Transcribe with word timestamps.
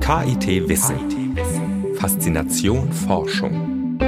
KIT 0.00 0.68
Wissen. 0.68 1.36
Faszination 1.94 2.92
Forschung. 2.92 3.98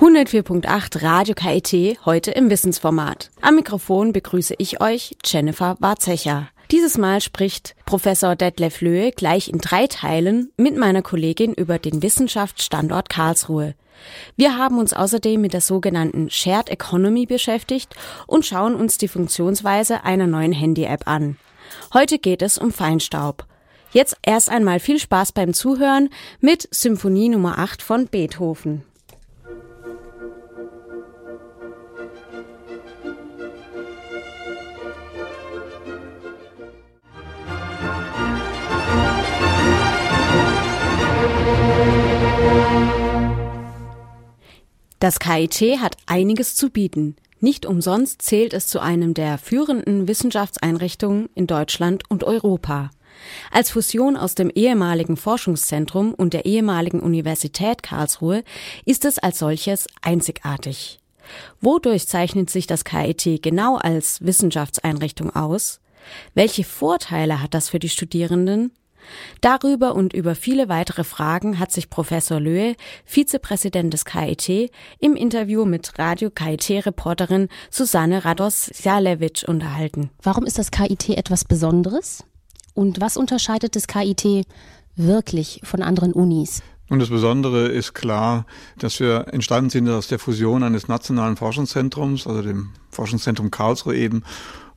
104.8 0.00 1.02
Radio 1.04 1.34
KIT, 1.36 2.04
heute 2.04 2.32
im 2.32 2.50
Wissensformat. 2.50 3.30
Am 3.42 3.54
Mikrofon 3.54 4.12
begrüße 4.12 4.54
ich 4.58 4.80
euch, 4.80 5.16
Jennifer 5.24 5.76
Warzecher. 5.78 6.48
Dieses 6.72 6.98
Mal 6.98 7.20
spricht 7.20 7.76
Professor 7.86 8.34
Detlef 8.34 8.80
Löhe 8.80 9.12
gleich 9.12 9.48
in 9.48 9.58
drei 9.58 9.86
Teilen 9.86 10.50
mit 10.56 10.76
meiner 10.76 11.02
Kollegin 11.02 11.54
über 11.54 11.78
den 11.78 12.02
Wissenschaftsstandort 12.02 13.08
Karlsruhe. 13.08 13.74
Wir 14.36 14.56
haben 14.58 14.78
uns 14.78 14.92
außerdem 14.94 15.40
mit 15.40 15.52
der 15.52 15.60
sogenannten 15.60 16.28
Shared 16.28 16.70
Economy 16.70 17.26
beschäftigt 17.26 17.94
und 18.26 18.44
schauen 18.44 18.74
uns 18.74 18.98
die 18.98 19.08
Funktionsweise 19.08 20.02
einer 20.02 20.26
neuen 20.26 20.52
Handy-App 20.52 21.06
an. 21.06 21.36
Heute 21.94 22.18
geht 22.18 22.42
es 22.42 22.58
um 22.58 22.70
Feinstaub. 22.70 23.46
Jetzt 23.92 24.18
erst 24.20 24.50
einmal 24.50 24.78
viel 24.78 24.98
Spaß 24.98 25.32
beim 25.32 25.54
Zuhören 25.54 26.10
mit 26.38 26.68
Symphonie 26.70 27.30
Nummer 27.30 27.58
8 27.58 27.80
von 27.80 28.06
Beethoven. 28.08 28.84
Das 45.00 45.20
KIT 45.20 45.80
hat 45.80 45.96
einiges 46.06 46.54
zu 46.54 46.68
bieten. 46.68 47.16
Nicht 47.40 47.66
umsonst 47.66 48.22
zählt 48.22 48.52
es 48.52 48.66
zu 48.66 48.80
einem 48.80 49.14
der 49.14 49.38
führenden 49.38 50.08
Wissenschaftseinrichtungen 50.08 51.28
in 51.34 51.46
Deutschland 51.46 52.02
und 52.08 52.24
Europa. 52.24 52.90
Als 53.50 53.70
Fusion 53.70 54.16
aus 54.16 54.34
dem 54.34 54.50
ehemaligen 54.50 55.16
Forschungszentrum 55.16 56.14
und 56.14 56.34
der 56.34 56.46
ehemaligen 56.46 57.00
Universität 57.00 57.82
Karlsruhe 57.82 58.44
ist 58.84 59.04
es 59.04 59.18
als 59.18 59.38
solches 59.38 59.86
einzigartig. 60.02 61.00
Wodurch 61.60 62.08
zeichnet 62.08 62.50
sich 62.50 62.66
das 62.66 62.84
KIT 62.84 63.42
genau 63.42 63.76
als 63.76 64.24
Wissenschaftseinrichtung 64.24 65.34
aus? 65.34 65.80
Welche 66.34 66.64
Vorteile 66.64 67.42
hat 67.42 67.54
das 67.54 67.68
für 67.68 67.78
die 67.78 67.88
Studierenden? 67.88 68.72
Darüber 69.40 69.94
und 69.94 70.12
über 70.12 70.34
viele 70.34 70.68
weitere 70.68 71.04
Fragen 71.04 71.58
hat 71.58 71.72
sich 71.72 71.90
Professor 71.90 72.40
Löhe, 72.40 72.76
Vizepräsident 73.04 73.92
des 73.92 74.04
KIT, 74.04 74.70
im 74.98 75.16
Interview 75.16 75.64
mit 75.64 75.98
Radio 75.98 76.30
KIT-Reporterin 76.30 77.48
Susanne 77.70 78.24
Rados-Jalewitsch 78.24 79.44
unterhalten. 79.44 80.10
Warum 80.22 80.44
ist 80.46 80.58
das 80.58 80.70
KIT 80.70 81.10
etwas 81.10 81.44
Besonderes? 81.44 82.24
Und 82.74 83.00
was 83.00 83.16
unterscheidet 83.16 83.74
das 83.76 83.86
KIT 83.86 84.46
wirklich 84.96 85.60
von 85.64 85.82
anderen 85.82 86.12
Unis? 86.12 86.62
Und 86.90 87.00
das 87.00 87.10
Besondere 87.10 87.68
ist 87.68 87.92
klar, 87.92 88.46
dass 88.78 88.98
wir 88.98 89.26
entstanden 89.32 89.68
sind 89.68 89.88
aus 89.88 90.08
der 90.08 90.18
Fusion 90.18 90.62
eines 90.62 90.88
nationalen 90.88 91.36
Forschungszentrums, 91.36 92.26
also 92.26 92.40
dem 92.40 92.70
Forschungszentrum 92.90 93.50
Karlsruhe 93.50 93.94
eben, 93.96 94.22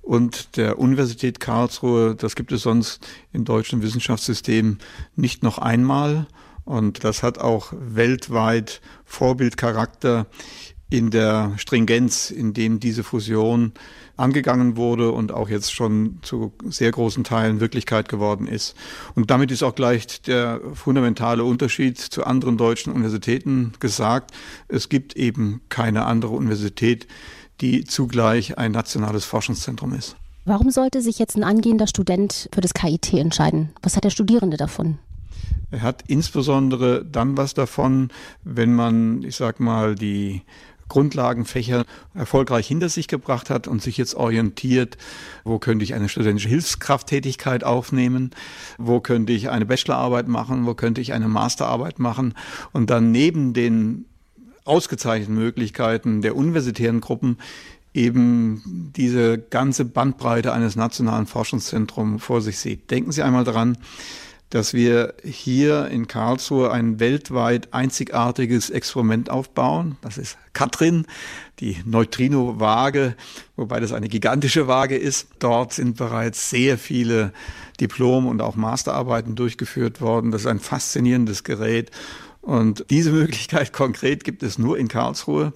und 0.02 0.58
der 0.58 0.80
Universität 0.80 1.40
Karlsruhe. 1.40 2.16
Das 2.16 2.36
gibt 2.36 2.52
es 2.52 2.64
sonst 2.64 3.06
im 3.32 3.46
deutschen 3.46 3.82
Wissenschaftssystem 3.82 4.80
nicht 5.16 5.44
noch 5.44 5.58
einmal. 5.58 6.28
Und 6.66 7.04
das 7.04 7.24
hat 7.24 7.40
auch 7.40 7.74
weltweit 7.74 8.82
Vorbildcharakter 9.06 10.28
in 10.90 11.10
der 11.10 11.54
Stringenz, 11.56 12.32
in 12.32 12.54
dem 12.54 12.80
diese 12.82 13.04
Fusion 13.04 13.72
angegangen 14.18 14.76
wurde 14.76 15.12
und 15.12 15.32
auch 15.32 15.50
jetzt 15.50 15.74
schon 15.74 16.20
zu 16.22 16.54
sehr 16.68 16.92
großen 16.92 17.24
Teilen 17.24 17.62
Wirklichkeit 17.62 18.10
geworden 18.10 18.46
ist. 18.46 18.76
Und 19.16 19.32
damit 19.32 19.52
ist 19.52 19.64
auch 19.64 19.74
gleich 19.74 20.22
der 20.22 20.60
fundamentale 20.74 21.46
Unterschied 21.46 21.98
zu 21.98 22.26
anderen 22.26 22.58
deutschen 22.58 22.92
Universitäten 22.94 23.72
gesagt. 23.80 24.32
Es 24.68 24.90
gibt 24.90 25.16
eben 25.16 25.62
keine 25.70 26.06
andere 26.06 26.34
Universität, 26.34 27.08
die 27.62 27.86
zugleich 27.86 28.58
ein 28.58 28.72
nationales 28.72 29.26
Forschungszentrum 29.26 29.94
ist. 29.94 30.16
Warum 30.46 30.72
sollte 30.72 31.02
sich 31.02 31.20
jetzt 31.20 31.38
ein 31.38 31.44
angehender 31.44 31.88
Student 31.88 32.50
für 32.54 32.62
das 32.62 32.74
KIT 32.74 33.14
entscheiden? 33.14 33.70
Was 33.84 33.96
hat 33.96 34.04
der 34.04 34.10
Studierende 34.10 34.58
davon? 34.58 34.98
Er 35.70 35.84
hat 35.84 36.04
insbesondere 36.08 37.06
dann 37.06 37.38
was 37.38 37.54
davon, 37.54 38.10
wenn 38.44 38.74
man, 38.74 39.24
ich 39.24 39.36
sag 39.36 39.60
mal, 39.60 39.96
die 39.96 40.42
Grundlagenfächer 40.90 41.86
erfolgreich 42.14 42.68
hinter 42.68 42.90
sich 42.90 43.08
gebracht 43.08 43.50
hat 43.50 43.66
und 43.66 43.82
sich 43.82 43.96
jetzt 43.96 44.14
orientiert, 44.14 44.98
wo 45.46 45.58
könnte 45.58 45.86
ich 45.86 45.94
eine 45.94 46.10
studentische 46.10 46.50
Hilfskrafttätigkeit 46.50 47.64
aufnehmen, 47.64 48.32
wo 48.78 49.00
könnte 49.00 49.32
ich 49.32 49.50
eine 49.50 49.66
Bachelorarbeit 49.66 50.28
machen, 50.28 50.66
wo 50.66 50.74
könnte 50.74 51.00
ich 51.00 51.14
eine 51.14 51.30
Masterarbeit 51.30 52.00
machen 52.00 52.34
und 52.74 52.90
dann 52.90 53.12
neben 53.12 53.54
den 53.54 54.06
ausgezeichneten 54.72 55.36
Möglichkeiten 55.36 56.22
der 56.22 56.38
universitären 56.38 57.02
Gruppen 57.02 57.38
eben 57.94 58.94
diese 58.96 59.38
ganze 59.38 59.84
Bandbreite 59.84 60.54
eines 60.54 60.78
nationalen 60.78 61.28
Forschungszentrums 61.28 62.24
vor 62.24 62.42
sich 62.42 62.58
sieht. 62.58 62.90
Denken 62.90 63.12
Sie 63.12 63.22
einmal 63.22 63.44
daran, 63.44 63.78
dass 64.50 64.74
wir 64.74 65.14
hier 65.26 65.88
in 65.88 66.08
Karlsruhe 66.08 66.72
ein 66.72 67.02
weltweit 67.02 67.74
einzigartiges 67.74 68.70
Experiment 68.70 69.30
aufbauen. 69.30 69.98
Das 70.02 70.18
ist 70.18 70.38
Katrin, 70.54 71.06
die 71.60 71.78
Neutrino-Waage, 71.84 73.16
wobei 73.58 73.82
das 73.82 73.92
eine 73.92 74.08
gigantische 74.08 74.68
Waage 74.68 74.96
ist. 74.96 75.28
Dort 75.40 75.74
sind 75.74 75.98
bereits 75.98 76.50
sehr 76.50 76.78
viele 76.78 77.34
Diplom- 77.82 78.28
und 78.28 78.42
auch 78.42 78.56
Masterarbeiten 78.56 79.36
durchgeführt 79.36 80.00
worden. 80.00 80.32
Das 80.32 80.42
ist 80.42 80.48
ein 80.48 80.60
faszinierendes 80.60 81.44
Gerät 81.44 81.92
und 82.42 82.86
diese 82.90 83.12
Möglichkeit 83.12 83.74
konkret 83.74 84.24
gibt 84.24 84.44
es 84.44 84.58
nur 84.58 84.78
in 84.78 84.88
Karlsruhe. 84.88 85.54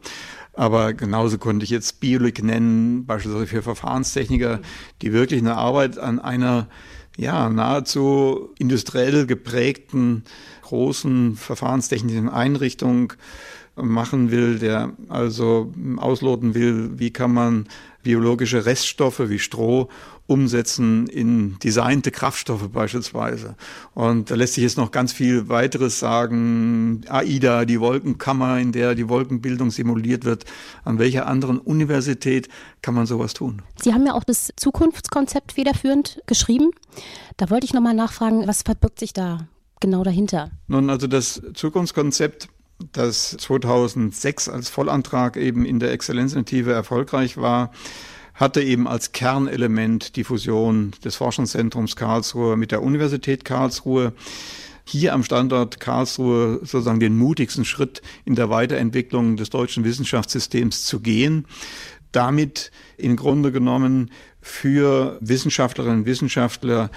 Aber 0.54 0.94
genauso 0.94 1.38
konnte 1.38 1.66
ich 1.66 1.70
jetzt 1.70 2.00
Biolik 2.00 2.42
nennen, 2.42 3.06
beispielsweise 3.06 3.48
für 3.48 3.62
Verfahrenstechniker, 3.62 4.62
die 5.02 5.12
wirklich 5.12 5.42
eine 5.42 5.58
Arbeit 5.58 5.98
an 5.98 6.20
einer 6.20 6.70
ja, 7.18 7.50
nahezu 7.50 8.50
industriell 8.58 9.26
geprägten 9.26 10.24
großen 10.62 11.36
verfahrenstechnischen 11.36 12.30
Einrichtung 12.30 13.14
machen 13.76 14.32
will, 14.32 14.60
der 14.60 14.94
also 15.10 15.74
ausloten 15.98 16.56
will, 16.56 16.92
wie 16.98 17.12
kann 17.12 17.34
man 17.34 17.68
biologische 18.04 18.66
Reststoffe 18.66 19.30
wie 19.30 19.40
Stroh 19.40 19.90
umsetzen 20.28 21.08
in 21.08 21.58
designte 21.60 22.12
Kraftstoffe 22.12 22.70
beispielsweise. 22.70 23.56
Und 23.94 24.32
da 24.32 24.36
lässt 24.36 24.56
sich 24.56 24.64
jetzt 24.64 24.78
noch 24.78 24.92
ganz 24.92 25.14
viel 25.14 25.50
weiteres 25.50 26.00
sagen. 26.00 27.02
AIDA, 27.08 27.66
die 27.66 27.80
Wolkenkammer, 27.80 28.60
in 28.60 28.72
der 28.72 28.96
die 28.96 29.08
Wolkenbildung 29.08 29.72
simuliert 29.72 30.26
wird. 30.26 30.46
An 30.84 30.98
welcher 30.98 31.28
anderen 31.28 31.60
Universität 31.60 32.50
kann 32.82 32.96
man 32.96 33.06
sowas 33.06 33.34
tun? 33.34 33.62
Sie 33.82 33.94
haben 33.94 34.06
ja 34.06 34.14
auch 34.14 34.24
das 34.24 34.52
Zukunftskonzept 34.56 35.54
federführend 35.54 36.22
geschrieben. 36.26 36.72
Da 37.38 37.50
wollte 37.50 37.66
ich 37.66 37.74
nochmal 37.74 37.94
nachfragen, 37.94 38.48
was 38.48 38.64
verbirgt 38.64 39.00
sich 39.00 39.14
da 39.14 39.48
genau 39.80 40.04
dahinter? 40.04 40.50
Nun, 40.68 40.90
also 40.90 41.06
das 41.08 41.42
Zukunftskonzept 41.54 42.50
das 42.92 43.38
2006 43.40 44.50
als 44.50 44.70
Vollantrag 44.70 45.38
eben 45.38 45.66
in 45.66 45.80
der 45.80 45.92
Exzellenzinitiative 45.92 46.74
erfolgreich 46.74 47.38
war, 47.38 47.72
hatte 48.36 48.62
eben 48.62 48.88
als 48.88 49.14
Kernelement 49.14 50.18
die 50.18 50.26
Fusion 50.26 50.92
des 51.04 51.16
Forschungszentrums 51.16 51.96
Karlsruhe 51.96 52.58
mit 52.58 52.72
der 52.72 52.84
Universität 52.84 53.46
Karlsruhe 53.46 54.14
hier 54.84 55.14
am 55.14 55.24
Standort 55.24 55.80
Karlsruhe 55.80 56.60
sozusagen 56.62 57.00
den 57.00 57.18
mutigsten 57.18 57.66
Schritt 57.66 58.02
in 58.24 58.36
der 58.36 58.50
Weiterentwicklung 58.50 59.38
des 59.38 59.50
deutschen 59.50 59.84
Wissenschaftssystems 59.84 60.84
zu 60.84 61.00
gehen. 61.00 61.48
Damit 62.12 62.72
im 62.98 63.16
Grunde 63.16 63.52
genommen 63.52 64.12
für 64.42 65.18
Wissenschaftlerinnen 65.22 66.00
und 66.00 66.06
Wissenschaftler, 66.06 66.92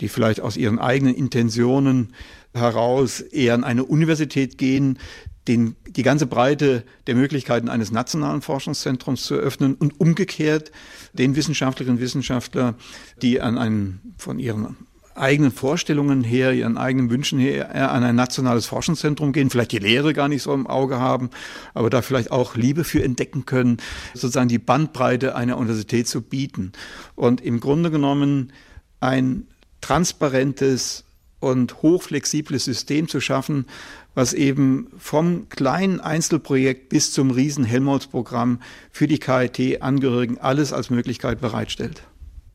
die 0.00 0.08
vielleicht 0.08 0.40
aus 0.40 0.56
ihren 0.56 0.78
eigenen 0.78 1.14
Intentionen 1.14 2.12
heraus 2.54 3.20
eher 3.20 3.54
an 3.54 3.62
eine 3.62 3.84
Universität 3.84 4.58
gehen, 4.58 4.98
den, 5.48 5.76
die 5.88 6.02
ganze 6.02 6.26
Breite 6.26 6.84
der 7.06 7.14
Möglichkeiten 7.14 7.68
eines 7.68 7.90
nationalen 7.90 8.42
Forschungszentrums 8.42 9.24
zu 9.24 9.34
eröffnen 9.34 9.74
und 9.74 9.98
umgekehrt 9.98 10.70
den 11.14 11.34
Wissenschaftlerinnen 11.34 11.96
und 11.98 12.02
Wissenschaftler, 12.02 12.74
die 13.22 13.40
an 13.40 13.58
ein, 13.58 14.00
von 14.18 14.38
ihren 14.38 14.76
eigenen 15.18 15.50
Vorstellungen 15.50 16.22
her, 16.22 16.52
ihren 16.52 16.78
eigenen 16.78 17.10
Wünschen 17.10 17.38
her 17.38 17.90
an 17.90 18.04
ein 18.04 18.14
nationales 18.14 18.66
Forschungszentrum 18.66 19.32
gehen, 19.32 19.50
vielleicht 19.50 19.72
die 19.72 19.78
Lehre 19.78 20.12
gar 20.12 20.28
nicht 20.28 20.42
so 20.42 20.54
im 20.54 20.66
Auge 20.66 21.00
haben, 21.00 21.30
aber 21.74 21.90
da 21.90 22.02
vielleicht 22.02 22.30
auch 22.30 22.54
Liebe 22.54 22.84
für 22.84 23.02
entdecken 23.02 23.44
können, 23.44 23.78
sozusagen 24.14 24.48
die 24.48 24.58
Bandbreite 24.58 25.34
einer 25.34 25.58
Universität 25.58 26.06
zu 26.06 26.22
bieten. 26.22 26.72
Und 27.16 27.40
im 27.40 27.58
Grunde 27.58 27.90
genommen 27.90 28.52
ein 29.00 29.48
transparentes 29.80 31.04
und 31.40 31.82
hochflexibles 31.82 32.64
System 32.64 33.08
zu 33.08 33.20
schaffen, 33.20 33.66
was 34.14 34.32
eben 34.32 34.88
vom 34.98 35.48
kleinen 35.48 36.00
Einzelprojekt 36.00 36.88
bis 36.88 37.12
zum 37.12 37.30
riesen 37.30 37.64
Helmholtz-Programm 37.64 38.60
für 38.90 39.06
die 39.06 39.18
KIT-Angehörigen 39.18 40.38
alles 40.38 40.72
als 40.72 40.90
Möglichkeit 40.90 41.40
bereitstellt. 41.40 42.02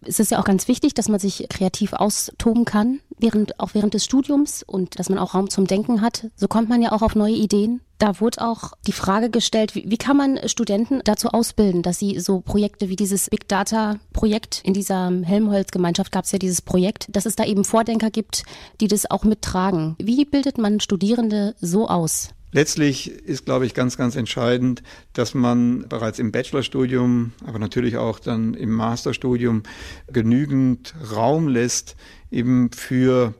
Es 0.07 0.19
ist 0.19 0.31
ja 0.31 0.39
auch 0.39 0.45
ganz 0.45 0.67
wichtig, 0.67 0.94
dass 0.94 1.09
man 1.09 1.19
sich 1.19 1.47
kreativ 1.50 1.94
austoben 1.94 2.65
kann, 2.65 3.00
während, 3.17 3.59
auch 3.59 3.73
während 3.73 3.94
des 3.94 4.05
Studiums 4.05 4.63
und 4.63 5.00
dass 5.00 5.09
man 5.09 5.19
auch 5.19 5.33
Raum 5.33 5.50
zum 5.50 5.67
Denken 5.67 6.01
hat. 6.01 6.29
So 6.35 6.47
kommt 6.47 6.69
man 6.69 6.81
ja 6.81 6.91
auch 6.91 7.01
auf 7.01 7.15
neue 7.15 7.35
Ideen. 7.35 7.81
Da 8.00 8.19
wurde 8.19 8.41
auch 8.45 8.73
die 8.85 8.91
Frage 8.91 9.29
gestellt, 9.29 9.75
wie, 9.75 9.89
wie 9.89 9.97
kann 9.97 10.17
man 10.17 10.39
Studenten 10.50 11.01
dazu 11.05 11.29
ausbilden, 11.29 11.83
dass 11.83 12.00
sie 12.00 12.19
so 12.19 12.41
Projekte 12.41 12.89
wie 12.89 12.95
dieses 12.95 13.29
Big 13.29 13.47
Data 13.47 13.97
Projekt 14.11 14.61
in 14.65 14.73
dieser 14.73 15.09
Helmholtz-Gemeinschaft 15.23 16.11
gab 16.11 16.25
es 16.25 16.31
ja 16.31 16.39
dieses 16.39 16.61
Projekt, 16.61 17.07
dass 17.15 17.25
es 17.25 17.35
da 17.35 17.45
eben 17.45 17.63
Vordenker 17.63 18.09
gibt, 18.09 18.44
die 18.81 18.88
das 18.88 19.09
auch 19.09 19.23
mittragen. 19.23 19.95
Wie 20.00 20.25
bildet 20.25 20.57
man 20.57 20.79
Studierende 20.79 21.55
so 21.61 21.88
aus? 21.88 22.29
Letztlich 22.53 23.11
ist, 23.11 23.45
glaube 23.45 23.65
ich, 23.65 23.73
ganz, 23.73 23.97
ganz 23.97 24.15
entscheidend, 24.15 24.83
dass 25.13 25.33
man 25.33 25.89
bereits 25.89 26.19
im 26.19 26.31
Bachelorstudium, 26.31 27.33
aber 27.45 27.57
natürlich 27.57 27.97
auch 27.97 28.19
dann 28.19 28.53
im 28.53 28.71
Masterstudium 28.71 29.63
genügend 30.07 30.94
Raum 31.11 31.47
lässt 31.47 31.95
eben 32.29 32.71
für 32.71 33.33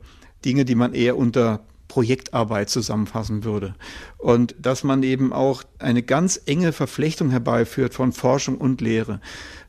Dinge, 0.44 0.64
die 0.64 0.74
man 0.74 0.94
eher 0.94 1.16
unter 1.16 1.64
Projektarbeit 1.86 2.70
zusammenfassen 2.70 3.44
würde. 3.44 3.76
Und 4.18 4.56
dass 4.58 4.82
man 4.82 5.04
eben 5.04 5.32
auch 5.32 5.62
eine 5.78 6.02
ganz 6.02 6.40
enge 6.46 6.72
Verflechtung 6.72 7.30
herbeiführt 7.30 7.94
von 7.94 8.10
Forschung 8.10 8.58
und 8.58 8.80
Lehre. 8.80 9.20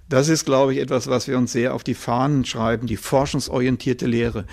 Das 0.07 0.30
ist, 0.30 0.46
glaube 0.46 0.74
ich, 0.74 0.80
etwas, 0.80 1.07
was 1.07 1.28
wir 1.28 1.38
uns 1.38 1.52
sehr 1.52 1.74
auf 1.74 1.84
die 1.84 1.96
Fahnen 1.96 2.46
schreiben, 2.46 2.86
die 2.86 2.98
forschungsorientierte 2.98 4.06
Lehre. 4.06 4.46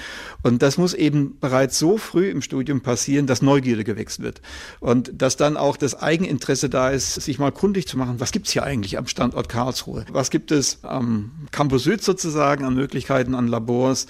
Und 0.42 0.62
das 0.62 0.78
muss 0.78 0.94
eben 0.94 1.38
bereits 1.40 1.78
so 1.78 1.98
früh 1.98 2.30
im 2.30 2.40
Studium 2.40 2.80
passieren, 2.80 3.26
dass 3.26 3.42
Neugierde 3.42 3.84
gewächst 3.84 4.22
wird. 4.22 4.40
Und 4.80 5.12
dass 5.20 5.36
dann 5.36 5.58
auch 5.58 5.76
das 5.76 6.00
Eigeninteresse 6.00 6.70
da 6.70 6.88
ist, 6.88 7.14
sich 7.14 7.38
mal 7.38 7.52
kundig 7.52 7.86
zu 7.86 7.98
machen, 7.98 8.18
was 8.18 8.32
gibt's 8.32 8.52
hier 8.52 8.62
eigentlich 8.62 8.96
am 8.96 9.06
Standort 9.06 9.50
Karlsruhe? 9.50 10.06
Was 10.10 10.30
gibt 10.30 10.50
es 10.52 10.78
am 10.82 11.32
Campus 11.50 11.84
Süd 11.84 12.02
sozusagen 12.02 12.64
an 12.64 12.74
Möglichkeiten, 12.74 13.34
an 13.34 13.46
Labors? 13.46 14.06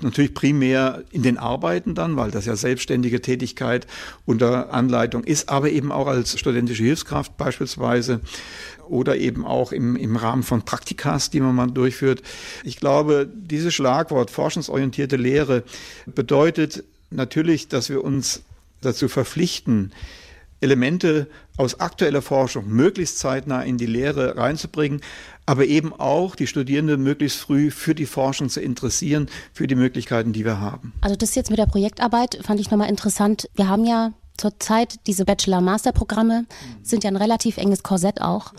Natürlich 0.00 0.34
primär 0.34 1.02
in 1.10 1.22
den 1.22 1.38
Arbeiten 1.38 1.94
dann, 1.94 2.16
weil 2.16 2.30
das 2.30 2.46
ja 2.46 2.56
selbstständige 2.56 3.22
Tätigkeit 3.22 3.86
unter 4.24 4.72
Anleitung 4.72 5.24
ist, 5.24 5.48
aber 5.48 5.70
eben 5.70 5.92
auch 5.92 6.06
als 6.06 6.38
studentische 6.38 6.82
Hilfskraft 6.82 7.36
beispielsweise 7.36 8.20
oder 8.88 9.16
eben 9.16 9.44
auch 9.44 9.72
im, 9.72 9.96
im 9.96 10.16
Rahmen 10.16 10.42
von 10.42 10.62
Praktikas, 10.62 11.30
die 11.30 11.40
man 11.40 11.54
mal 11.54 11.70
durchführt. 11.70 12.22
Ich 12.64 12.76
glaube, 12.76 13.28
dieses 13.32 13.74
Schlagwort 13.74 14.30
forschungsorientierte 14.30 15.16
Lehre 15.16 15.64
bedeutet 16.06 16.84
natürlich, 17.10 17.68
dass 17.68 17.88
wir 17.88 18.04
uns 18.04 18.42
dazu 18.80 19.08
verpflichten, 19.08 19.92
Elemente 20.60 21.26
aus 21.58 21.80
aktueller 21.80 22.22
Forschung 22.22 22.68
möglichst 22.68 23.18
zeitnah 23.18 23.62
in 23.62 23.76
die 23.76 23.86
Lehre 23.86 24.36
reinzubringen, 24.36 25.02
aber 25.46 25.64
eben 25.66 25.92
auch 25.92 26.34
die 26.34 26.46
Studierenden 26.46 27.02
möglichst 27.02 27.38
früh 27.38 27.70
für 27.70 27.94
die 27.94 28.06
Forschung 28.06 28.48
zu 28.48 28.60
interessieren, 28.60 29.28
für 29.52 29.66
die 29.66 29.76
Möglichkeiten, 29.76 30.32
die 30.32 30.44
wir 30.44 30.60
haben. 30.60 30.92
Also 31.00 31.16
das 31.16 31.34
jetzt 31.34 31.50
mit 31.50 31.58
der 31.58 31.66
Projektarbeit 31.66 32.38
fand 32.42 32.60
ich 32.60 32.70
nochmal 32.70 32.90
interessant. 32.90 33.48
Wir 33.54 33.68
haben 33.68 33.84
ja 33.84 34.12
zurzeit 34.36 35.06
diese 35.06 35.24
Bachelor-Master-Programme 35.24 36.46
sind 36.82 37.04
ja 37.04 37.10
ein 37.10 37.16
relativ 37.16 37.56
enges 37.56 37.82
Korsett 37.82 38.20
auch. 38.20 38.52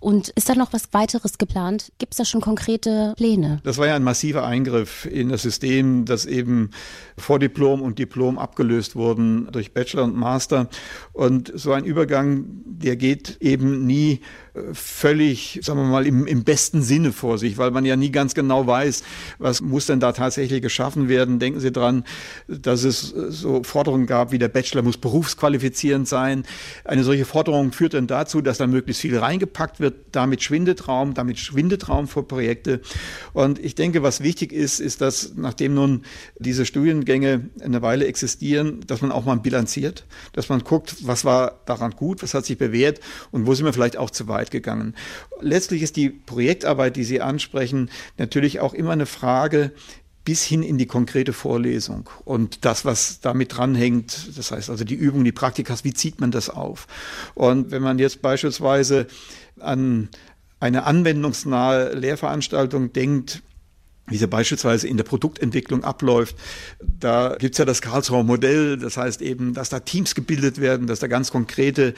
Und 0.00 0.28
ist 0.30 0.48
da 0.48 0.54
noch 0.54 0.72
was 0.72 0.92
weiteres 0.92 1.38
geplant? 1.38 1.92
Gibt 1.98 2.14
es 2.14 2.18
da 2.18 2.24
schon 2.24 2.40
konkrete 2.40 3.14
Pläne? 3.16 3.60
Das 3.64 3.78
war 3.78 3.86
ja 3.86 3.96
ein 3.96 4.04
massiver 4.04 4.46
Eingriff 4.46 5.06
in 5.06 5.28
das 5.28 5.42
System, 5.42 6.04
dass 6.04 6.24
eben 6.26 6.70
Vordiplom 7.16 7.82
und 7.82 7.98
Diplom 7.98 8.38
abgelöst 8.38 8.94
wurden 8.96 9.48
durch 9.50 9.72
Bachelor 9.72 10.04
und 10.04 10.16
Master. 10.16 10.68
Und 11.12 11.52
so 11.54 11.72
ein 11.72 11.84
Übergang, 11.84 12.44
der 12.64 12.96
geht 12.96 13.38
eben 13.40 13.86
nie 13.86 14.20
völlig, 14.72 15.60
sagen 15.62 15.80
wir 15.80 15.86
mal, 15.86 16.06
im, 16.06 16.26
im 16.26 16.44
besten 16.44 16.82
Sinne 16.82 17.12
vor 17.12 17.38
sich, 17.38 17.58
weil 17.58 17.70
man 17.70 17.84
ja 17.84 17.96
nie 17.96 18.10
ganz 18.10 18.34
genau 18.34 18.66
weiß, 18.66 19.02
was 19.38 19.60
muss 19.60 19.86
denn 19.86 20.00
da 20.00 20.12
tatsächlich 20.12 20.62
geschaffen 20.62 21.08
werden. 21.08 21.38
Denken 21.38 21.60
Sie 21.60 21.72
dran, 21.72 22.04
dass 22.46 22.84
es 22.84 23.08
so 23.08 23.62
Forderungen 23.62 24.06
gab, 24.06 24.32
wie 24.32 24.38
der 24.38 24.48
Bachelor 24.48 24.82
muss 24.82 24.96
berufsqualifizierend 25.18 26.06
sein. 26.06 26.44
Eine 26.84 27.02
solche 27.02 27.24
Forderung 27.24 27.72
führt 27.72 27.94
dann 27.94 28.06
dazu, 28.06 28.40
dass 28.40 28.58
dann 28.58 28.70
möglichst 28.70 29.02
viel 29.02 29.18
reingepackt 29.18 29.80
wird. 29.80 29.96
Damit 30.12 30.42
schwindet 30.42 30.86
Raum, 30.86 31.14
damit 31.14 31.38
schwindet 31.38 31.88
Raum 31.88 32.06
für 32.06 32.22
Projekte. 32.22 32.80
Und 33.32 33.58
ich 33.58 33.74
denke, 33.74 34.04
was 34.04 34.22
wichtig 34.22 34.52
ist, 34.52 34.78
ist, 34.78 35.00
dass 35.00 35.32
nachdem 35.34 35.74
nun 35.74 36.04
diese 36.38 36.64
Studiengänge 36.64 37.50
eine 37.60 37.82
Weile 37.82 38.06
existieren, 38.06 38.80
dass 38.86 39.02
man 39.02 39.10
auch 39.10 39.24
mal 39.24 39.36
bilanziert, 39.38 40.06
dass 40.32 40.48
man 40.48 40.60
guckt, 40.60 40.96
was 41.02 41.24
war 41.24 41.60
daran 41.66 41.92
gut, 41.92 42.22
was 42.22 42.34
hat 42.34 42.46
sich 42.46 42.58
bewährt 42.58 43.00
und 43.32 43.46
wo 43.46 43.54
sind 43.54 43.66
wir 43.66 43.72
vielleicht 43.72 43.96
auch 43.96 44.10
zu 44.10 44.28
weit 44.28 44.52
gegangen. 44.52 44.94
Letztlich 45.40 45.82
ist 45.82 45.96
die 45.96 46.10
Projektarbeit, 46.10 46.94
die 46.94 47.04
Sie 47.04 47.20
ansprechen, 47.20 47.90
natürlich 48.18 48.60
auch 48.60 48.72
immer 48.72 48.92
eine 48.92 49.06
Frage, 49.06 49.72
bis 50.28 50.44
hin 50.44 50.62
in 50.62 50.76
die 50.76 50.84
konkrete 50.84 51.32
Vorlesung. 51.32 52.10
Und 52.26 52.66
das, 52.66 52.84
was 52.84 53.20
damit 53.20 53.56
dranhängt, 53.56 54.36
das 54.36 54.50
heißt 54.50 54.68
also 54.68 54.84
die 54.84 54.94
Übung, 54.94 55.24
die 55.24 55.32
Praktikas, 55.32 55.84
wie 55.84 55.94
zieht 55.94 56.20
man 56.20 56.30
das 56.30 56.50
auf? 56.50 56.86
Und 57.34 57.70
wenn 57.70 57.80
man 57.80 57.98
jetzt 57.98 58.20
beispielsweise 58.20 59.06
an 59.58 60.10
eine 60.60 60.84
anwendungsnahe 60.84 61.94
Lehrveranstaltung 61.94 62.92
denkt, 62.92 63.42
wie 64.06 64.18
sie 64.18 64.26
beispielsweise 64.26 64.86
in 64.86 64.98
der 64.98 65.04
Produktentwicklung 65.04 65.82
abläuft. 65.82 66.36
Da 66.80 67.36
gibt's 67.38 67.56
ja 67.56 67.64
das 67.64 67.80
Karlsruher 67.80 68.22
Modell, 68.22 68.76
das 68.76 68.98
heißt 68.98 69.22
eben, 69.22 69.54
dass 69.54 69.70
da 69.70 69.80
Teams 69.80 70.14
gebildet 70.14 70.60
werden, 70.60 70.86
dass 70.86 70.98
da 71.00 71.06
ganz 71.06 71.30
konkrete 71.30 71.94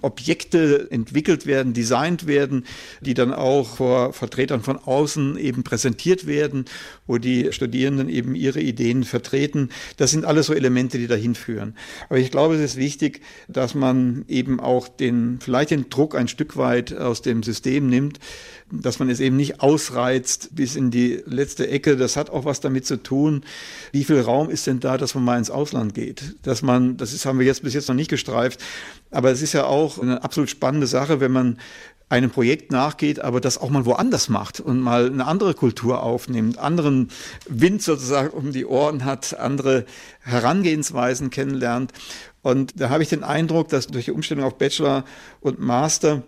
Objekte 0.00 0.88
entwickelt 0.90 1.46
werden, 1.46 1.72
designt 1.72 2.26
werden, 2.26 2.64
die 3.00 3.14
dann 3.14 3.32
auch 3.32 3.76
vor 3.76 4.12
Vertretern 4.12 4.62
von 4.62 4.78
außen 4.78 5.36
eben 5.36 5.64
präsentiert 5.64 6.26
werden, 6.26 6.66
wo 7.06 7.18
die 7.18 7.52
Studierenden 7.52 8.08
eben 8.08 8.34
ihre 8.34 8.60
Ideen 8.60 9.04
vertreten. 9.04 9.70
Das 9.96 10.10
sind 10.10 10.24
alles 10.24 10.46
so 10.46 10.54
Elemente, 10.54 10.98
die 10.98 11.06
dahin 11.08 11.34
führen. 11.34 11.74
Aber 12.08 12.18
ich 12.18 12.30
glaube, 12.30 12.54
es 12.54 12.60
ist 12.60 12.76
wichtig, 12.76 13.22
dass 13.48 13.74
man 13.74 14.24
eben 14.28 14.60
auch 14.60 14.88
den, 14.88 15.38
vielleicht 15.40 15.70
den 15.70 15.90
Druck 15.90 16.14
ein 16.14 16.28
Stück 16.28 16.56
weit 16.56 16.96
aus 16.96 17.22
dem 17.22 17.42
System 17.42 17.88
nimmt, 17.88 18.18
dass 18.70 18.98
man 18.98 19.08
es 19.08 19.20
eben 19.20 19.36
nicht 19.36 19.60
ausreizt 19.60 20.54
bis 20.54 20.76
in 20.76 20.90
die 20.90 21.22
letzte 21.24 21.68
Ecke. 21.68 21.96
Das 21.96 22.16
hat 22.16 22.30
auch 22.30 22.44
was 22.44 22.60
damit 22.60 22.86
zu 22.86 23.02
tun, 23.02 23.44
wie 23.92 24.04
viel 24.04 24.20
Raum 24.20 24.50
ist 24.50 24.66
denn 24.66 24.80
da, 24.80 24.98
dass 24.98 25.14
man 25.14 25.24
mal 25.24 25.38
ins 25.38 25.50
Ausland 25.50 25.94
geht. 25.94 26.36
Dass 26.42 26.62
man, 26.62 26.96
das 26.96 27.12
ist, 27.12 27.24
haben 27.24 27.38
wir 27.38 27.46
jetzt 27.46 27.62
bis 27.62 27.74
jetzt 27.74 27.88
noch 27.88 27.94
nicht 27.94 28.10
gestreift, 28.10 28.60
aber 29.10 29.30
es 29.30 29.42
ist 29.42 29.52
ja 29.52 29.64
auch 29.64 29.98
eine 29.98 30.22
absolut 30.22 30.50
spannende 30.50 30.86
Sache, 30.86 31.20
wenn 31.20 31.32
man 31.32 31.58
einem 32.08 32.30
Projekt 32.30 32.72
nachgeht, 32.72 33.20
aber 33.20 33.40
das 33.40 33.58
auch 33.58 33.68
mal 33.68 33.84
woanders 33.84 34.28
macht 34.28 34.60
und 34.60 34.80
mal 34.80 35.06
eine 35.06 35.26
andere 35.26 35.54
Kultur 35.54 36.02
aufnimmt, 36.02 36.58
anderen 36.58 37.10
Wind 37.48 37.82
sozusagen 37.82 38.30
um 38.30 38.52
die 38.52 38.64
Ohren 38.64 39.04
hat, 39.04 39.38
andere 39.38 39.84
Herangehensweisen 40.20 41.30
kennenlernt. 41.30 41.92
Und 42.40 42.80
da 42.80 42.88
habe 42.88 43.02
ich 43.02 43.10
den 43.10 43.24
Eindruck, 43.24 43.68
dass 43.68 43.88
durch 43.88 44.06
die 44.06 44.12
Umstellung 44.12 44.44
auf 44.44 44.56
Bachelor 44.56 45.04
und 45.40 45.60
Master 45.60 46.22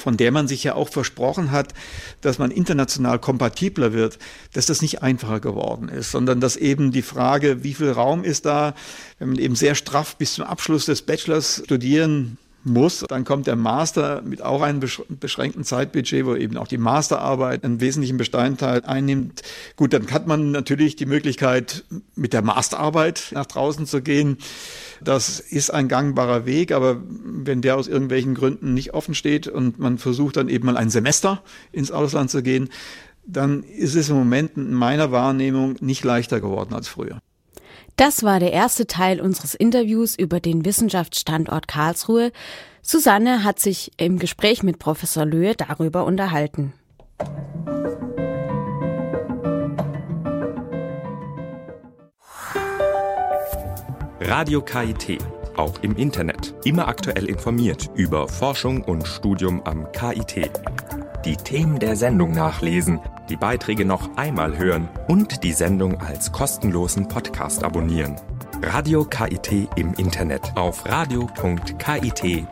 von 0.00 0.16
der 0.16 0.32
man 0.32 0.48
sich 0.48 0.64
ja 0.64 0.74
auch 0.74 0.88
versprochen 0.88 1.50
hat, 1.50 1.74
dass 2.20 2.38
man 2.38 2.50
international 2.50 3.18
kompatibler 3.18 3.92
wird, 3.92 4.18
dass 4.52 4.66
das 4.66 4.82
nicht 4.82 5.02
einfacher 5.02 5.40
geworden 5.40 5.88
ist, 5.88 6.10
sondern 6.10 6.40
dass 6.40 6.56
eben 6.56 6.92
die 6.92 7.02
Frage, 7.02 7.62
wie 7.64 7.74
viel 7.74 7.90
Raum 7.90 8.24
ist 8.24 8.46
da, 8.46 8.74
wenn 9.18 9.30
man 9.30 9.38
eben 9.38 9.54
sehr 9.54 9.74
straff 9.74 10.16
bis 10.16 10.34
zum 10.34 10.44
Abschluss 10.44 10.86
des 10.86 11.02
Bachelors 11.02 11.62
studieren 11.64 12.38
muss. 12.64 13.04
Dann 13.08 13.24
kommt 13.24 13.46
der 13.46 13.56
Master 13.56 14.22
mit 14.22 14.42
auch 14.42 14.62
einem 14.62 14.80
beschränkten 15.08 15.64
Zeitbudget, 15.64 16.26
wo 16.26 16.34
eben 16.34 16.56
auch 16.56 16.68
die 16.68 16.78
Masterarbeit 16.78 17.64
einen 17.64 17.80
wesentlichen 17.80 18.16
Bestandteil 18.16 18.82
einnimmt. 18.84 19.42
Gut, 19.76 19.92
dann 19.92 20.10
hat 20.10 20.26
man 20.26 20.50
natürlich 20.50 20.96
die 20.96 21.06
Möglichkeit, 21.06 21.84
mit 22.14 22.32
der 22.32 22.42
Masterarbeit 22.42 23.30
nach 23.32 23.46
draußen 23.46 23.86
zu 23.86 24.02
gehen. 24.02 24.38
Das 25.02 25.40
ist 25.40 25.70
ein 25.70 25.88
gangbarer 25.88 26.44
Weg, 26.44 26.72
aber 26.72 27.00
wenn 27.08 27.62
der 27.62 27.76
aus 27.76 27.88
irgendwelchen 27.88 28.34
Gründen 28.34 28.74
nicht 28.74 28.92
offen 28.92 29.14
steht 29.14 29.48
und 29.48 29.78
man 29.78 29.98
versucht 29.98 30.36
dann 30.36 30.48
eben 30.48 30.66
mal 30.66 30.76
ein 30.76 30.90
Semester 30.90 31.42
ins 31.72 31.90
Ausland 31.90 32.30
zu 32.30 32.42
gehen, 32.42 32.68
dann 33.26 33.62
ist 33.62 33.94
es 33.94 34.08
im 34.08 34.16
Moment 34.16 34.56
in 34.56 34.74
meiner 34.74 35.12
Wahrnehmung 35.12 35.76
nicht 35.80 36.04
leichter 36.04 36.40
geworden 36.40 36.74
als 36.74 36.88
früher. 36.88 37.20
Das 38.00 38.22
war 38.22 38.40
der 38.40 38.54
erste 38.54 38.86
Teil 38.86 39.20
unseres 39.20 39.54
Interviews 39.54 40.16
über 40.18 40.40
den 40.40 40.64
Wissenschaftsstandort 40.64 41.68
Karlsruhe. 41.68 42.32
Susanne 42.80 43.44
hat 43.44 43.60
sich 43.60 43.92
im 43.98 44.18
Gespräch 44.18 44.62
mit 44.62 44.78
Professor 44.78 45.26
Löhe 45.26 45.54
darüber 45.54 46.06
unterhalten. 46.06 46.72
Radio 54.18 54.62
KIT, 54.62 55.18
auch 55.58 55.74
im 55.82 55.94
Internet. 55.96 56.54
Immer 56.64 56.88
aktuell 56.88 57.26
informiert 57.26 57.90
über 57.96 58.28
Forschung 58.28 58.82
und 58.82 59.06
Studium 59.06 59.62
am 59.64 59.92
KIT. 59.92 60.50
Die 61.26 61.36
Themen 61.36 61.78
der 61.78 61.96
Sendung 61.96 62.32
nachlesen, 62.32 62.98
die 63.30 63.36
Beiträge 63.36 63.84
noch 63.84 64.16
einmal 64.16 64.58
hören 64.58 64.88
und 65.08 65.44
die 65.44 65.52
Sendung 65.52 66.00
als 66.00 66.32
kostenlosen 66.32 67.06
Podcast 67.08 67.62
abonnieren. 67.62 68.16
Radio 68.62 69.04
KIT 69.04 69.68
im 69.76 69.94
Internet 69.94 70.52
auf 70.56 70.84
radio.kit.edu. 70.84 72.50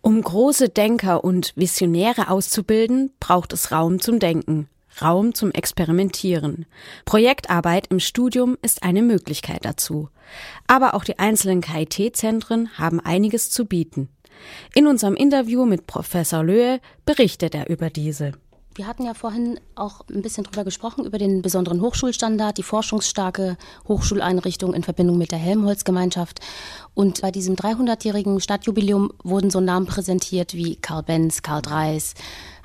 Um 0.00 0.22
große 0.22 0.68
Denker 0.70 1.24
und 1.24 1.52
Visionäre 1.56 2.30
auszubilden, 2.30 3.10
braucht 3.20 3.52
es 3.52 3.72
Raum 3.72 4.00
zum 4.00 4.20
Denken, 4.20 4.68
Raum 5.02 5.34
zum 5.34 5.50
Experimentieren. 5.50 6.66
Projektarbeit 7.04 7.88
im 7.88 8.00
Studium 8.00 8.56
ist 8.62 8.82
eine 8.84 9.02
Möglichkeit 9.02 9.64
dazu. 9.64 10.08
Aber 10.66 10.94
auch 10.94 11.04
die 11.04 11.18
einzelnen 11.18 11.60
KIT-Zentren 11.60 12.78
haben 12.78 13.00
einiges 13.00 13.50
zu 13.50 13.66
bieten. 13.66 14.08
In 14.74 14.86
unserem 14.86 15.14
Interview 15.14 15.64
mit 15.64 15.86
Professor 15.86 16.42
Löhe 16.42 16.80
berichtet 17.04 17.54
er 17.54 17.68
über 17.68 17.90
diese. 17.90 18.32
Wir 18.78 18.86
hatten 18.86 19.04
ja 19.04 19.12
vorhin 19.12 19.58
auch 19.74 20.02
ein 20.08 20.22
bisschen 20.22 20.44
drüber 20.44 20.62
gesprochen, 20.62 21.04
über 21.04 21.18
den 21.18 21.42
besonderen 21.42 21.80
Hochschulstandard, 21.80 22.58
die 22.58 22.62
forschungsstarke 22.62 23.56
Hochschuleinrichtung 23.88 24.72
in 24.72 24.84
Verbindung 24.84 25.18
mit 25.18 25.32
der 25.32 25.40
Helmholtz-Gemeinschaft. 25.40 26.38
Und 26.94 27.20
bei 27.20 27.32
diesem 27.32 27.56
300-jährigen 27.56 28.40
Stadtjubiläum 28.40 29.12
wurden 29.24 29.50
so 29.50 29.58
Namen 29.58 29.86
präsentiert 29.86 30.54
wie 30.54 30.76
Karl 30.76 31.02
Benz, 31.02 31.42
Karl 31.42 31.60
Dreis, 31.60 32.14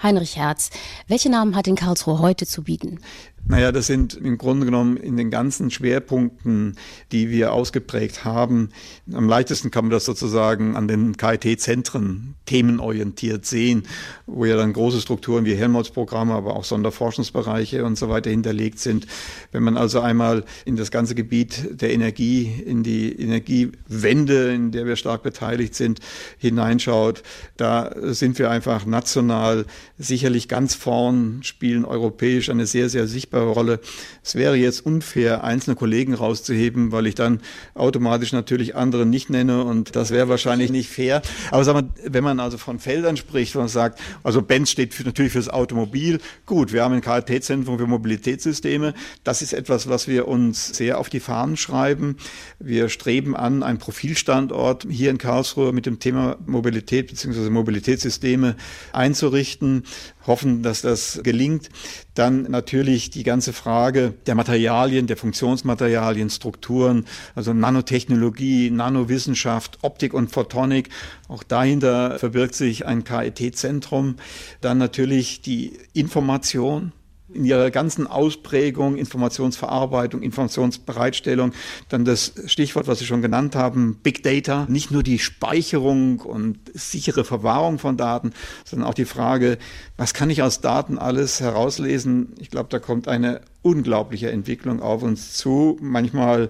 Heinrich 0.03 0.37
Herz. 0.37 0.69
Welche 1.07 1.31
Namen 1.31 1.55
hat 1.55 1.67
in 1.67 1.75
Karlsruhe 1.75 2.19
heute 2.19 2.45
zu 2.45 2.61
bieten? 2.61 2.99
Naja, 3.45 3.73
das 3.73 3.87
sind 3.87 4.13
im 4.13 4.37
Grunde 4.37 4.65
genommen 4.65 4.95
in 4.95 5.17
den 5.17 5.29
ganzen 5.29 5.69
Schwerpunkten, 5.69 6.77
die 7.11 7.29
wir 7.29 7.51
ausgeprägt 7.51 8.23
haben. 8.23 8.69
Am 9.11 9.27
leichtesten 9.27 9.69
kann 9.69 9.85
man 9.85 9.91
das 9.91 10.05
sozusagen 10.05 10.77
an 10.77 10.87
den 10.87 11.17
KIT-Zentren 11.17 12.35
themenorientiert 12.45 13.45
sehen, 13.45 13.83
wo 14.27 14.45
ja 14.45 14.55
dann 14.55 14.71
große 14.71 15.01
Strukturen 15.01 15.43
wie 15.43 15.55
Helmholtz-Programme, 15.55 16.33
aber 16.33 16.55
auch 16.55 16.63
Sonderforschungsbereiche 16.63 17.83
und 17.83 17.97
so 17.97 18.07
weiter 18.07 18.29
hinterlegt 18.29 18.79
sind. 18.79 19.07
Wenn 19.51 19.63
man 19.63 19.75
also 19.75 19.99
einmal 19.99 20.45
in 20.63 20.77
das 20.77 20.89
ganze 20.89 21.13
Gebiet 21.13 21.81
der 21.81 21.91
Energie, 21.91 22.49
in 22.65 22.81
die 22.81 23.11
Energiewende, 23.11 24.53
in 24.53 24.71
der 24.71 24.85
wir 24.85 24.95
stark 24.95 25.21
beteiligt 25.21 25.75
sind, 25.75 25.99
hineinschaut, 26.37 27.23
da 27.57 27.93
sind 27.97 28.39
wir 28.39 28.49
einfach 28.49 28.85
national 28.85 29.65
sicherlich 29.97 30.47
ganz 30.47 30.75
vorn, 30.75 31.39
spielen 31.43 31.83
europäisch 31.83 32.49
eine 32.49 32.65
sehr, 32.65 32.87
sehr 32.87 33.05
sichtbare 33.05 33.32
Rolle. 33.39 33.79
Es 34.23 34.35
wäre 34.35 34.55
jetzt 34.55 34.85
unfair, 34.85 35.43
einzelne 35.43 35.75
Kollegen 35.75 36.13
rauszuheben, 36.13 36.91
weil 36.91 37.07
ich 37.07 37.15
dann 37.15 37.41
automatisch 37.75 38.33
natürlich 38.33 38.75
andere 38.75 39.05
nicht 39.05 39.29
nenne 39.29 39.63
und 39.63 39.95
das 39.95 40.11
wäre 40.11 40.29
wahrscheinlich 40.29 40.71
nicht 40.71 40.89
fair. 40.89 41.21
Aber 41.51 41.63
sagen 41.63 41.91
wir, 42.03 42.13
wenn 42.13 42.23
man 42.23 42.39
also 42.39 42.57
von 42.57 42.79
Feldern 42.79 43.17
spricht, 43.17 43.55
und 43.55 43.67
sagt, 43.67 43.99
also 44.23 44.41
Benz 44.41 44.71
steht 44.71 44.93
für, 44.93 45.03
natürlich 45.03 45.31
fürs 45.31 45.49
Automobil. 45.49 46.19
Gut, 46.45 46.73
wir 46.73 46.83
haben 46.83 46.93
ein 46.93 47.01
KLT-Zentrum 47.01 47.77
für 47.77 47.87
Mobilitätssysteme. 47.87 48.93
Das 49.23 49.41
ist 49.41 49.53
etwas, 49.53 49.89
was 49.89 50.07
wir 50.07 50.27
uns 50.27 50.67
sehr 50.67 50.99
auf 50.99 51.09
die 51.09 51.19
Fahnen 51.19 51.57
schreiben. 51.57 52.17
Wir 52.59 52.89
streben 52.89 53.35
an, 53.35 53.63
einen 53.63 53.79
Profilstandort 53.79 54.87
hier 54.89 55.09
in 55.09 55.17
Karlsruhe 55.17 55.73
mit 55.73 55.85
dem 55.85 55.99
Thema 55.99 56.37
Mobilität 56.45 57.07
bzw. 57.07 57.49
Mobilitätssysteme 57.49 58.55
einzurichten 58.91 59.83
hoffen, 60.25 60.63
dass 60.63 60.81
das 60.81 61.21
gelingt. 61.23 61.69
Dann 62.13 62.43
natürlich 62.43 63.09
die 63.09 63.23
ganze 63.23 63.53
Frage 63.53 64.13
der 64.25 64.35
Materialien, 64.35 65.07
der 65.07 65.17
Funktionsmaterialien, 65.17 66.29
Strukturen, 66.29 67.05
also 67.35 67.53
Nanotechnologie, 67.53 68.69
Nanowissenschaft, 68.69 69.79
Optik 69.81 70.13
und 70.13 70.31
Photonik. 70.31 70.89
Auch 71.27 71.43
dahinter 71.43 72.19
verbirgt 72.19 72.55
sich 72.55 72.85
ein 72.85 73.03
KIT-Zentrum. 73.03 74.15
Dann 74.61 74.77
natürlich 74.77 75.41
die 75.41 75.77
Information, 75.93 76.91
in 77.33 77.45
ihrer 77.45 77.71
ganzen 77.71 78.07
Ausprägung, 78.07 78.97
Informationsverarbeitung, 78.97 80.21
Informationsbereitstellung, 80.21 81.53
dann 81.89 82.05
das 82.05 82.33
Stichwort, 82.45 82.87
was 82.87 82.99
Sie 82.99 83.05
schon 83.05 83.21
genannt 83.21 83.55
haben, 83.55 83.99
Big 84.03 84.23
Data, 84.23 84.65
nicht 84.69 84.91
nur 84.91 85.03
die 85.03 85.19
Speicherung 85.19 86.19
und 86.19 86.59
sichere 86.73 87.23
Verwahrung 87.23 87.79
von 87.79 87.97
Daten, 87.97 88.33
sondern 88.65 88.87
auch 88.87 88.93
die 88.93 89.05
Frage, 89.05 89.57
was 89.97 90.13
kann 90.13 90.29
ich 90.29 90.41
aus 90.41 90.61
Daten 90.61 90.97
alles 90.97 91.39
herauslesen? 91.39 92.33
Ich 92.39 92.49
glaube, 92.49 92.69
da 92.69 92.79
kommt 92.79 93.07
eine 93.07 93.41
unglaubliche 93.61 94.31
Entwicklung 94.31 94.81
auf 94.81 95.03
uns 95.03 95.33
zu. 95.33 95.77
Manchmal 95.81 96.49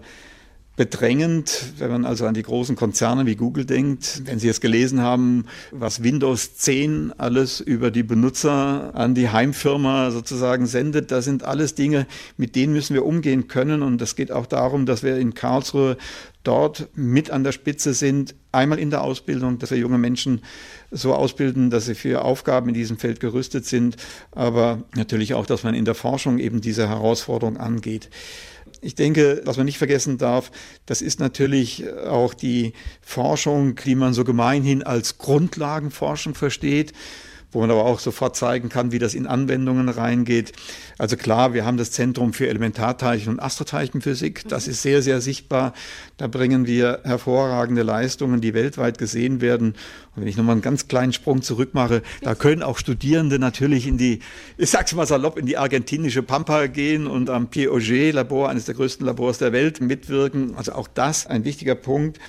bedrängend, 0.75 1.74
wenn 1.77 1.92
man 1.92 2.06
also 2.06 2.25
an 2.25 2.34
die 2.34 2.42
großen 2.42 2.75
Konzerne 2.75 3.27
wie 3.27 3.36
Google 3.36 3.65
denkt. 3.65 4.24
Wenn 4.25 4.39
Sie 4.39 4.48
jetzt 4.48 4.62
gelesen 4.62 5.01
haben, 5.01 5.46
was 5.72 6.01
Windows 6.01 6.56
10 6.56 7.13
alles 7.18 7.60
über 7.60 7.92
die 7.92 8.01
Benutzer 8.01 8.92
an 8.96 9.13
die 9.13 9.30
Heimfirma 9.30 10.10
sozusagen 10.10 10.65
sendet, 10.65 11.12
das 11.12 11.25
sind 11.25 11.44
alles 11.44 11.75
Dinge, 11.75 12.08
mit 12.38 12.56
denen 12.56 12.74
müssen 12.74 12.96
wir 12.96 13.06
umgehen 13.06 13.48
können. 13.48 13.84
Und 13.84 14.01
es 14.01 14.15
geht 14.15 14.32
auch 14.32 14.48
darum, 14.48 14.88
dass 14.88 15.03
wir 15.03 15.18
in 15.18 15.36
Karlsruhe 15.36 15.96
dort 16.44 16.89
mit 16.96 17.30
an 17.30 17.44
der 17.44 17.51
Spitze 17.51 17.94
sind, 17.94 18.34
einmal 18.51 18.80
in 18.80 18.89
der 18.89 19.03
Ausbildung, 19.03 19.60
dass 19.60 19.72
wir 19.72 19.77
junge 19.77 20.00
Menschen 20.00 20.42
so 20.89 21.13
ausbilden, 21.13 21.70
dass 21.70 21.86
sie 21.86 21.96
für 21.96 22.24
Aufgaben 22.25 22.70
in 22.70 22.74
diesem 22.74 22.98
Feld 22.98 23.20
gerüstet 23.20 23.65
sind, 23.65 23.96
aber 24.32 24.84
natürlich 24.96 25.36
auch, 25.36 25.46
dass 25.46 25.63
man 25.63 25.74
in 25.74 25.86
der 25.86 25.96
Forschung 25.96 26.39
eben 26.39 26.62
diese 26.62 26.89
Herausforderung 26.89 27.58
angeht. 27.58 28.10
Ich 28.84 28.96
denke, 28.96 29.42
was 29.46 29.56
man 29.56 29.66
nicht 29.66 29.78
vergessen 29.78 30.18
darf, 30.18 30.52
das 30.86 31.02
ist 31.02 31.20
natürlich 31.20 31.90
auch 32.06 32.34
die 32.34 32.74
Forschung, 33.02 33.75
die 33.75 33.96
man 33.96 34.13
so 34.13 34.25
gemeinhin 34.25 34.84
als 34.84 35.18
Grundlagenforschung 35.18 36.36
versteht 36.36 36.92
wo 37.53 37.60
man 37.60 37.72
aber 37.72 37.86
auch 37.86 38.00
sofort 38.00 38.36
zeigen 38.36 38.69
kann, 38.69 38.91
wie 38.91 39.00
das 39.00 39.13
in 39.13 39.27
Anwendungen 39.27 39.89
reingeht. 39.89 40.51
Also 40.98 41.17
klar, 41.17 41.53
wir 41.53 41.65
haben 41.65 41.77
das 41.77 41.91
Zentrum 41.91 42.33
für 42.33 42.48
Elementarteilchen 42.48 43.31
und 43.31 43.39
Astroteilchenphysik. 43.39 44.48
Das 44.48 44.67
ist 44.67 44.81
sehr, 44.81 45.01
sehr 45.01 45.22
sichtbar. 45.22 45.74
Da 46.17 46.27
bringen 46.27 46.67
wir 46.67 47.01
hervorragende 47.03 47.83
Leistungen, 47.83 48.41
die 48.41 48.53
weltweit 48.53 48.98
gesehen 48.98 49.41
werden. 49.41 49.75
Und 50.15 50.22
wenn 50.22 50.27
ich 50.27 50.38
nochmal 50.38 50.53
einen 50.53 50.62
ganz 50.62 50.88
kleinen 50.88 51.13
Sprung 51.13 51.41
zurück 51.41 51.74
mache, 51.74 52.01
da 52.22 52.36
können 52.36 52.63
auch 52.63 52.77
Studierende 52.77 53.39
natürlich 53.39 53.88
in 53.88 53.98
die, 53.98 54.19
ich 54.57 54.69
sag's 54.69 54.93
mal 54.93 55.07
salopp, 55.07 55.38
in 55.38 55.45
die 55.45 55.57
argentinische 55.57 56.24
Pampa 56.24 56.67
gehen 56.67 57.07
und 57.07 57.29
am 57.29 57.48
Pierre 57.48 57.74
Auger 57.74 58.13
Labor, 58.13 58.50
eines 58.50 58.65
der 58.65 58.75
größten 58.75 59.05
Labors 59.05 59.38
der 59.38 59.51
Welt, 59.53 59.81
mitwirken. 59.81 60.55
Also 60.55 60.74
auch 60.74 60.88
das 60.88 61.27
ein 61.27 61.43
wichtiger 61.45 61.75
Punkt. 61.75 62.19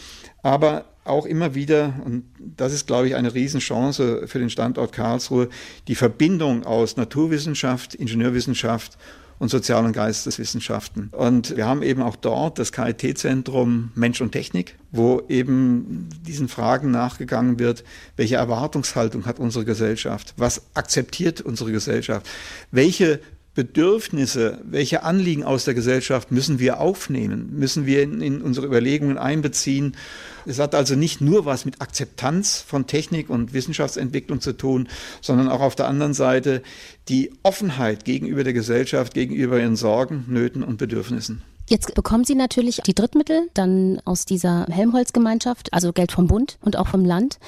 Aber 0.44 0.84
auch 1.04 1.24
immer 1.24 1.54
wieder, 1.54 1.94
und 2.04 2.24
das 2.38 2.74
ist, 2.74 2.86
glaube 2.86 3.08
ich, 3.08 3.16
eine 3.16 3.32
Riesenchance 3.32 4.26
für 4.26 4.38
den 4.38 4.50
Standort 4.50 4.92
Karlsruhe, 4.92 5.48
die 5.88 5.94
Verbindung 5.94 6.64
aus 6.64 6.98
Naturwissenschaft, 6.98 7.94
Ingenieurwissenschaft 7.94 8.98
und 9.38 9.48
Sozial- 9.48 9.86
und 9.86 9.92
Geisteswissenschaften. 9.92 11.08
Und 11.12 11.56
wir 11.56 11.66
haben 11.66 11.82
eben 11.82 12.02
auch 12.02 12.16
dort 12.16 12.58
das 12.58 12.72
KIT-Zentrum 12.72 13.90
Mensch 13.94 14.20
und 14.20 14.32
Technik, 14.32 14.76
wo 14.92 15.22
eben 15.30 16.10
diesen 16.26 16.48
Fragen 16.48 16.90
nachgegangen 16.90 17.58
wird, 17.58 17.82
welche 18.16 18.36
Erwartungshaltung 18.36 19.24
hat 19.24 19.38
unsere 19.38 19.64
Gesellschaft, 19.64 20.34
was 20.36 20.62
akzeptiert 20.74 21.40
unsere 21.40 21.72
Gesellschaft, 21.72 22.28
welche 22.70 23.20
Bedürfnisse, 23.54 24.58
welche 24.64 25.04
Anliegen 25.04 25.44
aus 25.44 25.64
der 25.64 25.74
Gesellschaft 25.74 26.32
müssen 26.32 26.58
wir 26.58 26.80
aufnehmen, 26.80 27.50
müssen 27.56 27.86
wir 27.86 28.02
in, 28.02 28.20
in, 28.20 28.42
unsere 28.42 28.66
Überlegungen 28.66 29.16
einbeziehen. 29.16 29.96
Es 30.44 30.58
hat 30.58 30.74
also 30.74 30.96
nicht 30.96 31.20
nur 31.20 31.46
was 31.46 31.64
mit 31.64 31.80
Akzeptanz 31.80 32.60
von 32.60 32.88
Technik 32.88 33.30
und 33.30 33.52
Wissenschaftsentwicklung 33.52 34.40
zu 34.40 34.54
tun, 34.54 34.88
sondern 35.20 35.48
auch 35.48 35.60
auf 35.60 35.76
der 35.76 35.86
anderen 35.86 36.14
Seite 36.14 36.62
die 37.08 37.32
Offenheit 37.44 38.04
gegenüber 38.04 38.42
der 38.42 38.54
Gesellschaft, 38.54 39.14
gegenüber 39.14 39.60
ihren 39.60 39.76
Sorgen, 39.76 40.24
Nöten 40.28 40.64
und 40.64 40.78
Bedürfnissen. 40.78 41.42
Jetzt 41.68 41.94
bekommen 41.94 42.24
Sie 42.24 42.34
natürlich 42.34 42.82
die 42.84 42.94
Drittmittel 42.94 43.48
dann 43.54 44.02
aus 44.04 44.26
dieser 44.26 44.66
Helmholtz-Gemeinschaft, 44.66 45.72
also 45.72 45.92
Geld 45.92 46.12
vom 46.12 46.26
Bund 46.26 46.58
und 46.60 46.76
auch 46.76 46.88
vom 46.88 47.04
Land. 47.04 47.38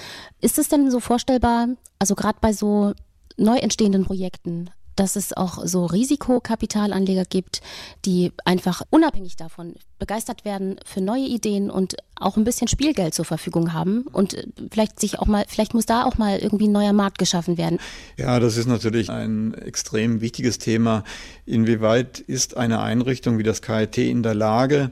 Ist 0.40 0.58
es 0.58 0.68
denn 0.68 0.90
so 0.90 1.00
vorstellbar, 1.00 1.68
also 1.98 2.14
gerade 2.14 2.38
bei 2.40 2.52
so 2.54 2.94
neu 3.36 3.58
entstehenden 3.58 4.04
Projekten, 4.04 4.70
dass 4.96 5.16
es 5.16 5.32
auch 5.36 5.64
so 5.64 5.86
Risikokapitalanleger 5.86 7.24
gibt, 7.24 7.60
die 8.04 8.32
einfach 8.44 8.82
unabhängig 8.90 9.36
davon 9.36 9.74
begeistert 9.98 10.44
werden 10.44 10.76
für 10.84 11.00
neue 11.00 11.24
Ideen 11.26 11.70
und 11.70 11.96
auch 12.16 12.36
ein 12.36 12.44
bisschen 12.44 12.68
Spielgeld 12.68 13.14
zur 13.14 13.24
Verfügung 13.24 13.72
haben 13.72 14.02
und 14.12 14.34
äh, 14.34 14.46
vielleicht 14.70 15.00
sich 15.00 15.18
auch 15.18 15.26
mal, 15.26 15.44
vielleicht 15.48 15.74
muss 15.74 15.86
da 15.86 16.04
auch 16.04 16.18
mal 16.18 16.38
irgendwie 16.38 16.68
ein 16.68 16.72
neuer 16.72 16.92
Markt 16.92 17.18
geschaffen 17.18 17.58
werden. 17.58 17.78
Ja, 18.16 18.40
das 18.40 18.56
ist 18.56 18.66
natürlich 18.66 19.10
ein 19.10 19.54
extrem 19.54 20.20
wichtiges 20.20 20.58
Thema. 20.58 21.04
Inwieweit 21.44 22.18
ist 22.20 22.56
eine 22.56 22.80
Einrichtung 22.80 23.38
wie 23.38 23.42
das 23.42 23.62
KIT 23.62 23.98
in 23.98 24.22
der 24.22 24.34
Lage, 24.34 24.90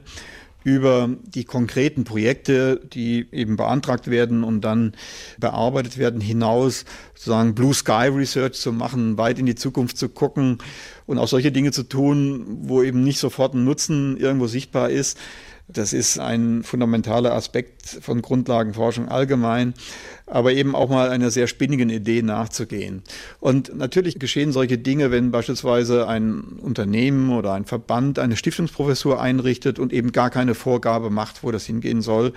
über 0.65 1.11
die 1.21 1.43
konkreten 1.43 2.05
Projekte, 2.05 2.81
die 2.91 3.27
eben 3.31 3.55
beantragt 3.55 4.09
werden 4.09 4.43
und 4.43 4.61
dann 4.61 4.93
bearbeitet 5.37 5.99
werden, 5.99 6.19
hinaus 6.19 6.85
sozusagen 7.13 7.53
Blue 7.53 7.73
Sky 7.73 8.07
Research 8.07 8.53
zu 8.53 8.73
machen, 8.73 9.19
weit 9.19 9.37
in 9.37 9.45
die 9.45 9.53
Zukunft 9.53 9.95
zu 9.95 10.09
gucken 10.09 10.57
und 11.05 11.19
auch 11.19 11.27
solche 11.27 11.51
Dinge 11.51 11.71
zu 11.71 11.83
tun, 11.83 12.45
wo 12.63 12.81
eben 12.81 13.03
nicht 13.03 13.19
sofort 13.19 13.53
ein 13.53 13.63
Nutzen 13.63 14.17
irgendwo 14.17 14.47
sichtbar 14.47 14.89
ist. 14.89 15.19
Das 15.67 15.93
ist 15.93 16.19
ein 16.19 16.61
fundamentaler 16.61 17.33
Aspekt 17.33 17.87
von 18.01 18.21
Grundlagenforschung 18.21 19.09
allgemein, 19.09 19.73
aber 20.27 20.53
eben 20.53 20.75
auch 20.75 20.89
mal 20.89 21.09
einer 21.09 21.31
sehr 21.31 21.47
spinnigen 21.47 21.89
Idee 21.89 22.21
nachzugehen. 22.21 23.01
Und 23.39 23.75
natürlich 23.75 24.19
geschehen 24.19 24.51
solche 24.51 24.77
Dinge, 24.77 25.09
wenn 25.09 25.31
beispielsweise 25.31 26.07
ein 26.07 26.41
Unternehmen 26.61 27.31
oder 27.31 27.53
ein 27.53 27.65
Verband 27.65 28.19
eine 28.19 28.37
Stiftungsprofessur 28.37 29.19
einrichtet 29.19 29.79
und 29.79 29.91
eben 29.91 30.11
gar 30.11 30.29
keine 30.29 30.53
Vorgabe 30.53 31.09
macht, 31.09 31.41
wo 31.41 31.51
das 31.51 31.65
hingehen 31.65 32.03
soll 32.03 32.33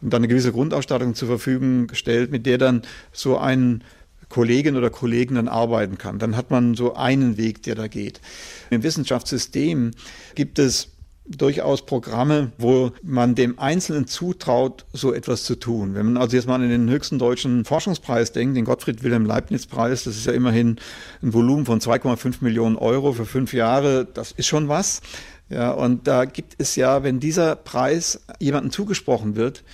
und 0.00 0.12
dann 0.12 0.20
eine 0.20 0.28
gewisse 0.28 0.52
Grundausstattung 0.52 1.16
zur 1.16 1.26
Verfügung 1.26 1.88
stellt, 1.94 2.30
mit 2.30 2.46
der 2.46 2.58
dann 2.58 2.82
so 3.12 3.38
ein 3.38 3.82
Kollegin 4.28 4.76
oder 4.76 4.90
Kollegen 4.90 5.34
dann 5.34 5.48
arbeiten 5.48 5.98
kann. 5.98 6.20
Dann 6.20 6.36
hat 6.36 6.52
man 6.52 6.76
so 6.76 6.94
einen 6.94 7.38
Weg, 7.38 7.64
der 7.64 7.74
da 7.74 7.88
geht. 7.88 8.20
Im 8.70 8.84
Wissenschaftssystem 8.84 9.92
gibt 10.36 10.60
es 10.60 10.90
durchaus 11.28 11.84
Programme, 11.84 12.52
wo 12.58 12.92
man 13.02 13.34
dem 13.34 13.58
Einzelnen 13.58 14.06
zutraut, 14.06 14.86
so 14.92 15.12
etwas 15.12 15.44
zu 15.44 15.56
tun. 15.56 15.94
Wenn 15.94 16.06
man 16.06 16.16
also 16.16 16.36
jetzt 16.36 16.46
mal 16.46 16.54
an 16.54 16.68
den 16.68 16.88
höchsten 16.88 17.18
deutschen 17.18 17.64
Forschungspreis 17.64 18.32
denkt, 18.32 18.56
den 18.56 18.64
Gottfried 18.64 19.02
Wilhelm 19.02 19.26
Leibniz 19.26 19.66
Preis, 19.66 20.04
das 20.04 20.16
ist 20.16 20.26
ja 20.26 20.32
immerhin 20.32 20.76
ein 21.22 21.34
Volumen 21.34 21.66
von 21.66 21.80
2,5 21.80 22.36
Millionen 22.40 22.76
Euro 22.76 23.12
für 23.12 23.26
fünf 23.26 23.52
Jahre, 23.52 24.06
das 24.06 24.32
ist 24.32 24.46
schon 24.46 24.68
was. 24.68 25.00
Ja, 25.50 25.70
und 25.70 26.06
da 26.06 26.24
gibt 26.24 26.56
es 26.58 26.76
ja, 26.76 27.02
wenn 27.02 27.20
dieser 27.20 27.56
Preis 27.56 28.20
jemandem 28.38 28.70
zugesprochen 28.70 29.36
wird, 29.36 29.64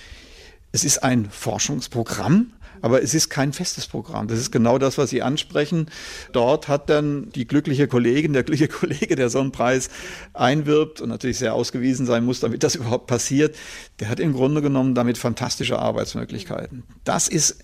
es 0.71 0.83
ist 0.83 1.03
ein 1.03 1.29
Forschungsprogramm, 1.29 2.51
aber 2.85 3.01
es 3.01 3.15
ist 3.15 3.29
kein 3.29 3.51
festes 3.51 3.87
Programm. 3.87 4.27
Das 4.27 4.37
ist 4.37 4.51
genau 4.51 4.77
das, 4.77 4.99
was 4.99 5.09
Sie 5.09 5.23
ansprechen. 5.23 5.87
Dort 6.33 6.67
hat 6.67 6.87
dann 6.87 7.31
die 7.31 7.47
glückliche 7.47 7.87
Kollegin, 7.87 8.33
der 8.33 8.43
glückliche 8.43 8.67
Kollege, 8.79 9.15
der 9.15 9.31
so 9.31 9.39
einen 9.39 9.51
Preis 9.51 9.89
einwirbt 10.35 11.01
und 11.01 11.09
natürlich 11.09 11.39
sehr 11.39 11.55
ausgewiesen 11.55 12.05
sein 12.05 12.23
muss, 12.23 12.41
damit 12.41 12.61
das 12.61 12.75
überhaupt 12.75 13.07
passiert, 13.07 13.55
der 13.99 14.07
hat 14.09 14.19
im 14.19 14.33
Grunde 14.33 14.61
genommen 14.61 14.93
damit 14.93 15.17
fantastische 15.17 15.79
Arbeitsmöglichkeiten. 15.79 16.83
Das 17.03 17.27
ist 17.27 17.57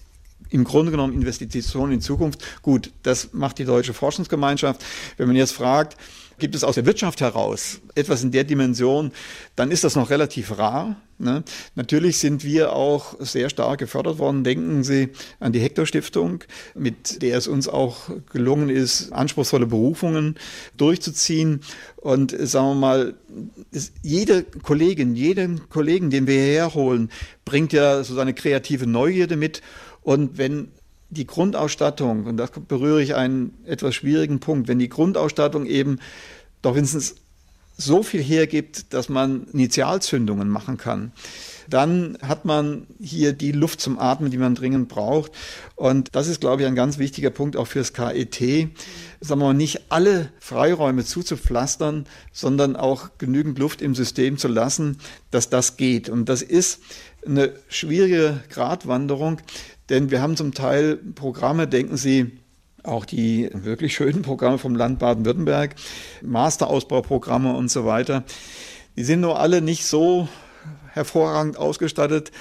im 0.50 0.64
Grunde 0.64 0.90
genommen 0.90 1.14
Investitionen 1.14 1.94
in 1.94 2.02
Zukunft. 2.02 2.44
Gut, 2.64 2.92
das 3.04 3.32
macht 3.32 3.60
die 3.60 3.66
deutsche 3.66 3.94
Forschungsgemeinschaft. 3.94 4.84
Wenn 5.18 5.28
man 5.28 5.36
jetzt 5.36 5.54
fragt, 5.54 5.98
gibt 6.40 6.56
es 6.56 6.64
aus 6.64 6.76
der 6.76 6.86
Wirtschaft 6.86 7.22
heraus 7.22 7.82
etwas 7.96 8.24
in 8.24 8.32
der 8.32 8.44
Dimension, 8.44 9.12
dann 9.56 9.72
ist 9.72 9.84
das 9.84 9.96
noch 9.96 10.10
relativ 10.10 10.58
rar. 10.58 10.96
Ne? 11.18 11.44
Natürlich 11.76 12.18
sind 12.18 12.44
wir 12.44 12.74
auch 12.74 13.16
sehr 13.20 13.50
stark 13.50 13.80
gefördert 13.80 14.18
worden. 14.18 14.44
Denken 14.44 14.84
Sie 14.84 15.10
an 15.40 15.54
die 15.54 15.60
Hector 15.60 15.86
Stiftung, 15.86 16.44
mit 16.74 17.22
der 17.22 17.38
es 17.38 17.48
uns 17.48 17.68
auch 17.68 18.10
gelungen 18.32 18.70
ist, 18.70 19.14
anspruchsvolle 19.14 19.68
Berufungen 19.68 20.36
durchzuziehen. 20.78 21.62
Und 21.98 22.36
sagen 22.38 22.70
wir 22.70 22.76
mal, 22.76 23.14
jede 24.02 24.44
Kollegin, 24.44 25.16
jeden 25.16 25.70
Kollegen, 25.70 26.10
den 26.10 26.26
wir 26.26 26.34
hierher 26.42 26.74
holen, 26.74 27.12
bringt 27.46 27.72
ja 27.72 28.04
so 28.04 28.16
seine 28.16 28.34
kreative 28.34 28.88
Neugierde 28.88 29.36
mit. 29.36 29.62
Und 30.02 30.40
wenn 30.40 30.70
die 31.12 31.28
Grundausstattung, 31.28 32.26
und 32.26 32.38
da 32.38 32.48
berühre 32.68 33.04
ich 33.04 33.16
einen 33.16 33.54
etwas 33.66 33.94
schwierigen 33.96 34.40
Punkt, 34.40 34.68
wenn 34.68 34.80
die 34.80 34.90
Grundausstattung 34.90 35.66
eben 35.66 36.00
doch 36.62 36.76
wenigstens 36.76 37.16
so 37.78 38.04
viel 38.04 38.22
hergibt, 38.22 38.94
dass 38.94 39.10
man 39.10 39.48
Initialzündungen 39.54 40.50
machen 40.50 40.78
kann, 40.78 41.12
dann 41.68 42.18
hat 42.22 42.46
man 42.46 42.86
hier 43.00 43.34
die 43.34 43.52
Luft 43.52 43.82
zum 43.82 43.98
Atmen, 43.98 44.30
die 44.30 44.38
man 44.38 44.56
dringend 44.56 44.88
braucht. 44.88 45.32
Und 45.76 46.10
das 46.14 46.28
ist, 46.28 46.42
glaube 46.42 46.62
ich, 46.62 46.68
ein 46.68 46.76
ganz 46.76 46.98
wichtiger 46.98 47.30
Punkt 47.30 47.56
auch 47.56 47.68
fürs 47.68 47.94
KIT. 47.94 48.70
Sagen 49.20 49.42
wir 49.42 49.48
mal, 49.48 49.54
nicht 49.54 49.82
alle 49.90 50.30
Freiräume 50.40 51.04
zuzupflastern, 51.06 52.06
sondern 52.32 52.76
auch 52.76 53.10
genügend 53.18 53.58
Luft 53.58 53.82
im 53.82 53.96
System 53.96 54.38
zu 54.38 54.48
lassen, 54.48 54.98
dass 55.32 55.50
das 55.50 55.78
geht. 55.78 56.10
Und 56.10 56.30
das 56.30 56.42
ist 56.42 56.82
eine 57.26 57.54
schwierige 57.70 58.44
Gratwanderung, 58.50 59.40
denn 59.90 60.12
wir 60.12 60.22
haben 60.22 60.38
zum 60.38 60.54
Teil 60.54 60.98
Programme, 60.98 61.68
denken 61.68 61.98
Sie, 61.98 62.40
auch 62.84 63.06
die 63.06 63.50
wirklich 63.54 63.94
schönen 63.94 64.22
Programme 64.22 64.58
vom 64.58 64.76
Land 64.76 65.00
Baden-Württemberg, 65.00 65.76
Masterausbauprogramme 66.24 67.54
und 67.56 67.70
so 67.70 67.86
weiter. 67.86 68.24
Die 68.96 69.04
sind 69.04 69.22
nur 69.22 69.40
alle 69.40 69.62
nicht 69.62 69.86
so 69.86 70.28
hervorragend 70.94 71.58
ausgestattet, 71.58 72.32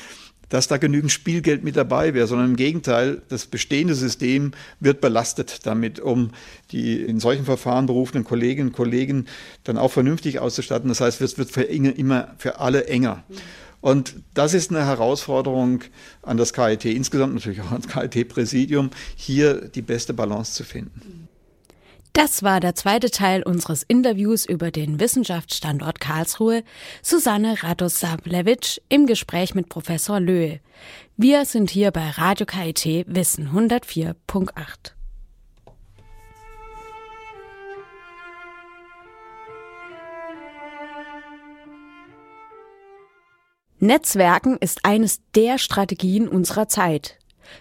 dass 0.49 0.67
da 0.67 0.79
genügend 0.79 1.13
Spielgeld 1.13 1.63
mit 1.63 1.77
dabei 1.77 2.13
wäre, 2.13 2.27
sondern 2.27 2.51
im 2.51 2.57
Gegenteil, 2.57 3.23
das 3.29 3.47
bestehende 3.47 3.95
System 3.95 4.51
wird 4.81 5.01
belastet 5.01 5.65
damit, 5.65 6.01
um 6.01 6.31
die 6.73 7.01
in 7.01 7.21
solchen 7.21 7.45
Verfahren 7.45 7.87
berufenen 7.87 8.25
Kolleginnen 8.25 8.69
und 8.69 8.75
Kollegen 8.75 9.27
dann 9.63 9.79
auch 9.79 9.93
vernünftig 9.93 10.41
auszustatten. 10.41 10.89
Das 10.89 11.01
heißt, 11.01 11.21
es 11.21 11.39
wird 11.39 11.51
für 11.51 11.63
immer 11.63 12.35
für 12.37 12.59
alle 12.59 12.87
enger. 12.87 13.23
Und 13.81 14.17
das 14.35 14.55
ist 14.55 14.71
eine 14.71 14.85
Herausforderung 14.85 15.83
an 16.23 16.37
das 16.37 16.53
KIT, 16.53 16.85
insgesamt 16.85 17.35
natürlich 17.35 17.63
auch 17.63 17.73
ans 17.73 17.89
KIT-Präsidium, 17.89 18.91
hier 19.17 19.69
die 19.69 19.83
beste 19.83 20.13
Balance 20.13 20.53
zu 20.53 20.65
finden. 20.65 21.29
Das 22.13 22.43
war 22.43 22.59
der 22.59 22.75
zweite 22.75 23.11
Teil 23.11 23.43
unseres 23.45 23.85
Interviews 23.85 24.45
über 24.45 24.73
den 24.73 24.99
Wissenschaftsstandort 24.99 26.01
Karlsruhe, 26.01 26.65
Susanne 27.03 27.63
Radosablewitsch 27.63 28.81
im 28.89 29.07
Gespräch 29.07 29.55
mit 29.55 29.69
Professor 29.69 30.19
Löhe. 30.19 30.61
Wir 31.17 31.45
sind 31.45 31.71
hier 31.71 31.93
bei 31.93 32.11
Radio 32.11 32.47
KIT 32.47 33.07
Wissen 33.07 33.51
104.8. 33.51 35.00
Netzwerken 43.83 44.59
ist 44.59 44.85
eines 44.85 45.23
der 45.35 45.57
Strategien 45.57 46.29
unserer 46.29 46.69
Zeit. 46.69 47.17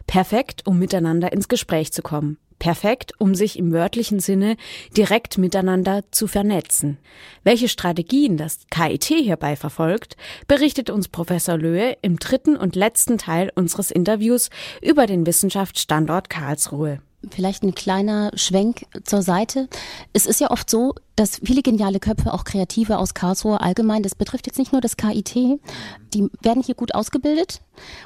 Perfekt, 0.06 0.68
um 0.68 0.78
miteinander 0.78 1.32
ins 1.32 1.48
Gespräch 1.48 1.94
zu 1.94 2.02
kommen. 2.02 2.38
Perfekt, 2.60 3.14
um 3.20 3.36
sich 3.36 3.58
im 3.58 3.72
wörtlichen 3.72 4.20
Sinne 4.20 4.58
direkt 4.98 5.38
miteinander 5.38 6.04
zu 6.12 6.28
vernetzen. 6.28 6.98
Welche 7.46 7.70
Strategien 7.70 8.36
das 8.36 8.60
KIT 8.70 9.06
hierbei 9.06 9.56
verfolgt, 9.56 10.18
berichtet 10.46 10.90
uns 10.90 11.08
Professor 11.08 11.58
Löhe 11.58 11.96
im 12.02 12.20
dritten 12.20 12.58
und 12.58 12.76
letzten 12.76 13.18
Teil 13.18 13.50
unseres 13.56 13.90
Interviews 13.90 14.50
über 14.82 15.08
den 15.08 15.26
Wissenschaftsstandort 15.26 16.30
Karlsruhe. 16.30 17.02
Vielleicht 17.32 17.64
ein 17.64 17.76
kleiner 17.76 18.32
Schwenk 18.36 18.86
zur 19.04 19.22
Seite. 19.22 19.68
Es 20.14 20.26
ist 20.26 20.40
ja 20.40 20.52
oft 20.52 20.70
so, 20.70 20.96
dass 21.16 21.42
viele 21.44 21.62
geniale 21.62 22.00
Köpfe, 22.00 22.34
auch 22.34 22.46
Kreative 22.46 22.98
aus 22.98 23.14
Karlsruhe 23.14 23.60
allgemein, 23.60 24.04
das 24.04 24.16
betrifft 24.16 24.48
jetzt 24.48 24.58
nicht 24.58 24.72
nur 24.72 24.82
das 24.82 24.96
KIT, 24.96 25.36
die 25.36 26.30
werden 26.42 26.64
hier 26.64 26.76
gut 26.76 26.96
ausgebildet 26.96 27.62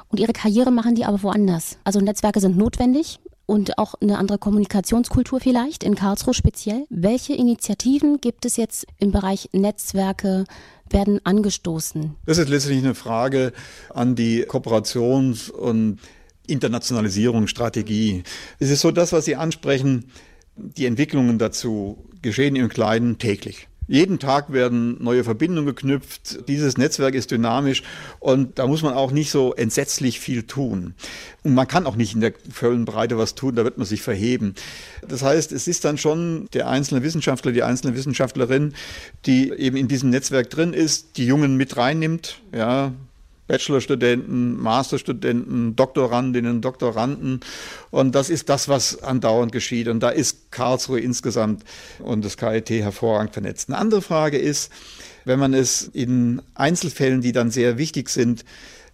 und 0.09 0.19
ihre 0.19 0.33
Karriere 0.33 0.71
machen 0.71 0.95
die 0.95 1.05
aber 1.05 1.21
woanders. 1.21 1.77
Also 1.83 1.99
Netzwerke 1.99 2.39
sind 2.39 2.57
notwendig 2.57 3.19
und 3.45 3.77
auch 3.77 3.95
eine 4.01 4.17
andere 4.17 4.37
Kommunikationskultur 4.37 5.39
vielleicht, 5.39 5.83
in 5.83 5.95
Karlsruhe 5.95 6.33
speziell. 6.33 6.85
Welche 6.89 7.33
Initiativen 7.33 8.19
gibt 8.19 8.45
es 8.45 8.57
jetzt 8.57 8.87
im 8.99 9.11
Bereich 9.11 9.49
Netzwerke, 9.51 10.45
werden 10.89 11.19
angestoßen? 11.23 12.15
Das 12.25 12.37
ist 12.37 12.49
letztlich 12.49 12.77
eine 12.79 12.95
Frage 12.95 13.53
an 13.89 14.15
die 14.15 14.45
Kooperations- 14.45 15.51
und 15.51 15.99
Internationalisierungsstrategie. 16.47 18.23
Es 18.59 18.69
ist 18.69 18.81
so 18.81 18.91
das, 18.91 19.13
was 19.13 19.25
Sie 19.25 19.35
ansprechen, 19.35 20.05
die 20.55 20.85
Entwicklungen 20.85 21.39
dazu 21.39 22.05
geschehen 22.21 22.55
im 22.55 22.69
Kleinen 22.69 23.17
täglich. 23.17 23.67
Jeden 23.87 24.17
Tag 24.17 24.53
werden 24.53 25.03
neue 25.03 25.25
Verbindungen 25.25 25.65
geknüpft. 25.65 26.47
Dieses 26.47 26.77
Netzwerk 26.77 27.15
ist 27.15 27.31
dynamisch 27.31 27.83
und 28.19 28.57
da 28.57 28.65
muss 28.65 28.81
man 28.81 28.93
auch 28.93 29.11
nicht 29.11 29.29
so 29.29 29.53
entsetzlich 29.53 30.21
viel 30.21 30.43
tun. 30.43 30.93
Und 31.43 31.53
man 31.53 31.67
kann 31.67 31.85
auch 31.85 31.97
nicht 31.97 32.13
in 32.13 32.21
der 32.21 32.33
vollen 32.49 32.85
Breite 32.85 33.17
was 33.17 33.35
tun, 33.35 33.55
da 33.55 33.65
wird 33.65 33.77
man 33.77 33.85
sich 33.85 34.01
verheben. 34.01 34.55
Das 35.05 35.21
heißt, 35.21 35.51
es 35.51 35.67
ist 35.67 35.83
dann 35.83 35.97
schon 35.97 36.47
der 36.53 36.69
einzelne 36.69 37.03
Wissenschaftler, 37.03 37.51
die 37.51 37.63
einzelne 37.63 37.93
Wissenschaftlerin, 37.95 38.73
die 39.25 39.51
eben 39.51 39.75
in 39.75 39.89
diesem 39.89 40.11
Netzwerk 40.11 40.49
drin 40.49 40.73
ist, 40.73 41.17
die 41.17 41.25
Jungen 41.25 41.57
mit 41.57 41.75
reinnimmt, 41.75 42.41
ja, 42.55 42.93
Bachelorstudenten, 43.47 44.57
Masterstudenten, 44.59 45.75
Doktorandinnen, 45.75 46.61
Doktoranden. 46.61 47.41
Und 47.91 48.15
das 48.15 48.29
ist 48.29 48.49
das, 48.49 48.69
was 48.69 49.03
andauernd 49.03 49.51
geschieht. 49.51 49.87
Und 49.87 50.01
da 50.01 50.09
ist 50.09 50.51
Karlsruhe 50.51 50.99
insgesamt 50.99 51.63
und 51.99 52.23
das 52.23 52.37
KIT 52.37 52.69
hervorragend 52.69 53.33
vernetzt. 53.33 53.69
Eine 53.69 53.77
andere 53.77 54.01
Frage 54.01 54.37
ist, 54.37 54.71
wenn 55.25 55.39
man 55.39 55.53
es 55.53 55.89
in 55.93 56.41
Einzelfällen, 56.53 57.21
die 57.21 57.31
dann 57.31 57.51
sehr 57.51 57.77
wichtig 57.77 58.09
sind, 58.09 58.43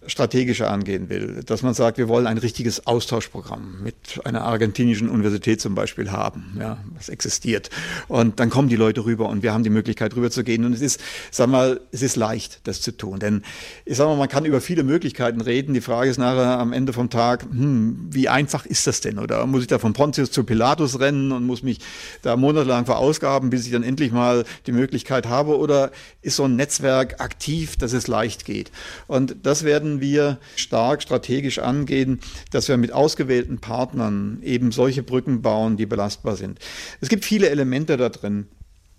strategischer 0.06 0.70
angehen 0.70 1.10
will, 1.10 1.42
dass 1.44 1.62
man 1.62 1.74
sagt, 1.74 1.98
wir 1.98 2.08
wollen 2.08 2.26
ein 2.26 2.38
richtiges 2.38 2.86
Austauschprogramm 2.86 3.82
mit 3.82 3.94
einer 4.24 4.42
argentinischen 4.42 5.10
Universität 5.10 5.60
zum 5.60 5.74
Beispiel 5.74 6.10
haben, 6.10 6.56
ja, 6.58 6.78
was 6.94 7.10
existiert. 7.10 7.68
Und 8.08 8.40
dann 8.40 8.48
kommen 8.48 8.70
die 8.70 8.76
Leute 8.76 9.04
rüber 9.04 9.28
und 9.28 9.42
wir 9.42 9.52
haben 9.52 9.62
die 9.62 9.70
Möglichkeit 9.70 10.16
rüber 10.16 10.30
zu 10.30 10.42
gehen. 10.42 10.64
Und 10.64 10.72
es 10.72 10.80
ist, 10.80 11.00
sag 11.30 11.50
mal, 11.50 11.80
es 11.92 12.00
ist 12.00 12.16
leicht, 12.16 12.60
das 12.64 12.80
zu 12.80 12.96
tun. 12.96 13.18
Denn 13.18 13.42
ich 13.84 13.98
sag 13.98 14.06
mal, 14.06 14.16
man 14.16 14.28
kann 14.28 14.46
über 14.46 14.62
viele 14.62 14.84
Möglichkeiten 14.84 15.42
reden. 15.42 15.74
Die 15.74 15.82
Frage 15.82 16.08
ist 16.08 16.18
nachher 16.18 16.58
am 16.58 16.72
Ende 16.72 16.94
vom 16.94 17.10
Tag, 17.10 17.42
hm, 17.42 18.08
wie 18.10 18.30
einfach 18.30 18.64
ist 18.64 18.86
das 18.86 19.02
denn? 19.02 19.18
Oder 19.18 19.44
muss 19.44 19.62
ich 19.62 19.68
da 19.68 19.78
von 19.78 19.92
Pontius 19.92 20.30
zu 20.30 20.44
Pilatus 20.44 20.98
rennen 20.98 21.30
und 21.30 21.44
muss 21.44 21.62
mich 21.62 21.80
da 22.22 22.36
monatelang 22.36 22.86
verausgaben, 22.86 23.50
bis 23.50 23.66
ich 23.66 23.72
dann 23.72 23.82
endlich 23.82 24.12
mal 24.12 24.44
die 24.66 24.72
Möglichkeit 24.72 25.26
habe? 25.26 25.58
Oder 25.58 25.90
ist 26.22 26.36
so 26.36 26.44
ein 26.44 26.56
Netzwerk 26.56 27.20
aktiv, 27.20 27.76
dass 27.76 27.92
es 27.92 28.08
leicht 28.08 28.46
geht? 28.46 28.70
Und 29.06 29.36
das 29.42 29.64
werden 29.64 29.89
wir 29.98 30.38
stark 30.54 31.02
strategisch 31.02 31.58
angehen, 31.58 32.20
dass 32.52 32.68
wir 32.68 32.76
mit 32.76 32.92
ausgewählten 32.92 33.58
Partnern 33.58 34.40
eben 34.42 34.70
solche 34.70 35.02
Brücken 35.02 35.42
bauen, 35.42 35.76
die 35.76 35.86
belastbar 35.86 36.36
sind. 36.36 36.60
Es 37.00 37.08
gibt 37.08 37.24
viele 37.24 37.48
Elemente 37.48 37.96
da 37.96 38.10
drin. 38.10 38.46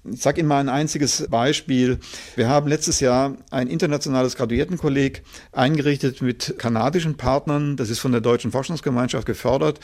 Ich 0.04 0.24
sage 0.24 0.40
Ihnen 0.40 0.48
mal 0.48 0.60
ein 0.60 0.70
einziges 0.70 1.28
Beispiel. 1.30 2.00
Wir 2.36 2.50
haben 2.50 2.68
letztes 2.68 3.02
Jahr 3.02 3.38
ein 3.52 3.68
internationales 3.68 4.36
Graduiertenkolleg 4.36 5.22
eingerichtet 5.52 6.24
mit 6.24 6.56
kanadischen 6.58 7.18
Partnern. 7.18 7.78
Das 7.78 7.92
ist 7.92 8.00
von 8.00 8.12
der 8.12 8.22
Deutschen 8.22 8.52
Forschungsgemeinschaft 8.52 9.28
gefördert. 9.28 9.80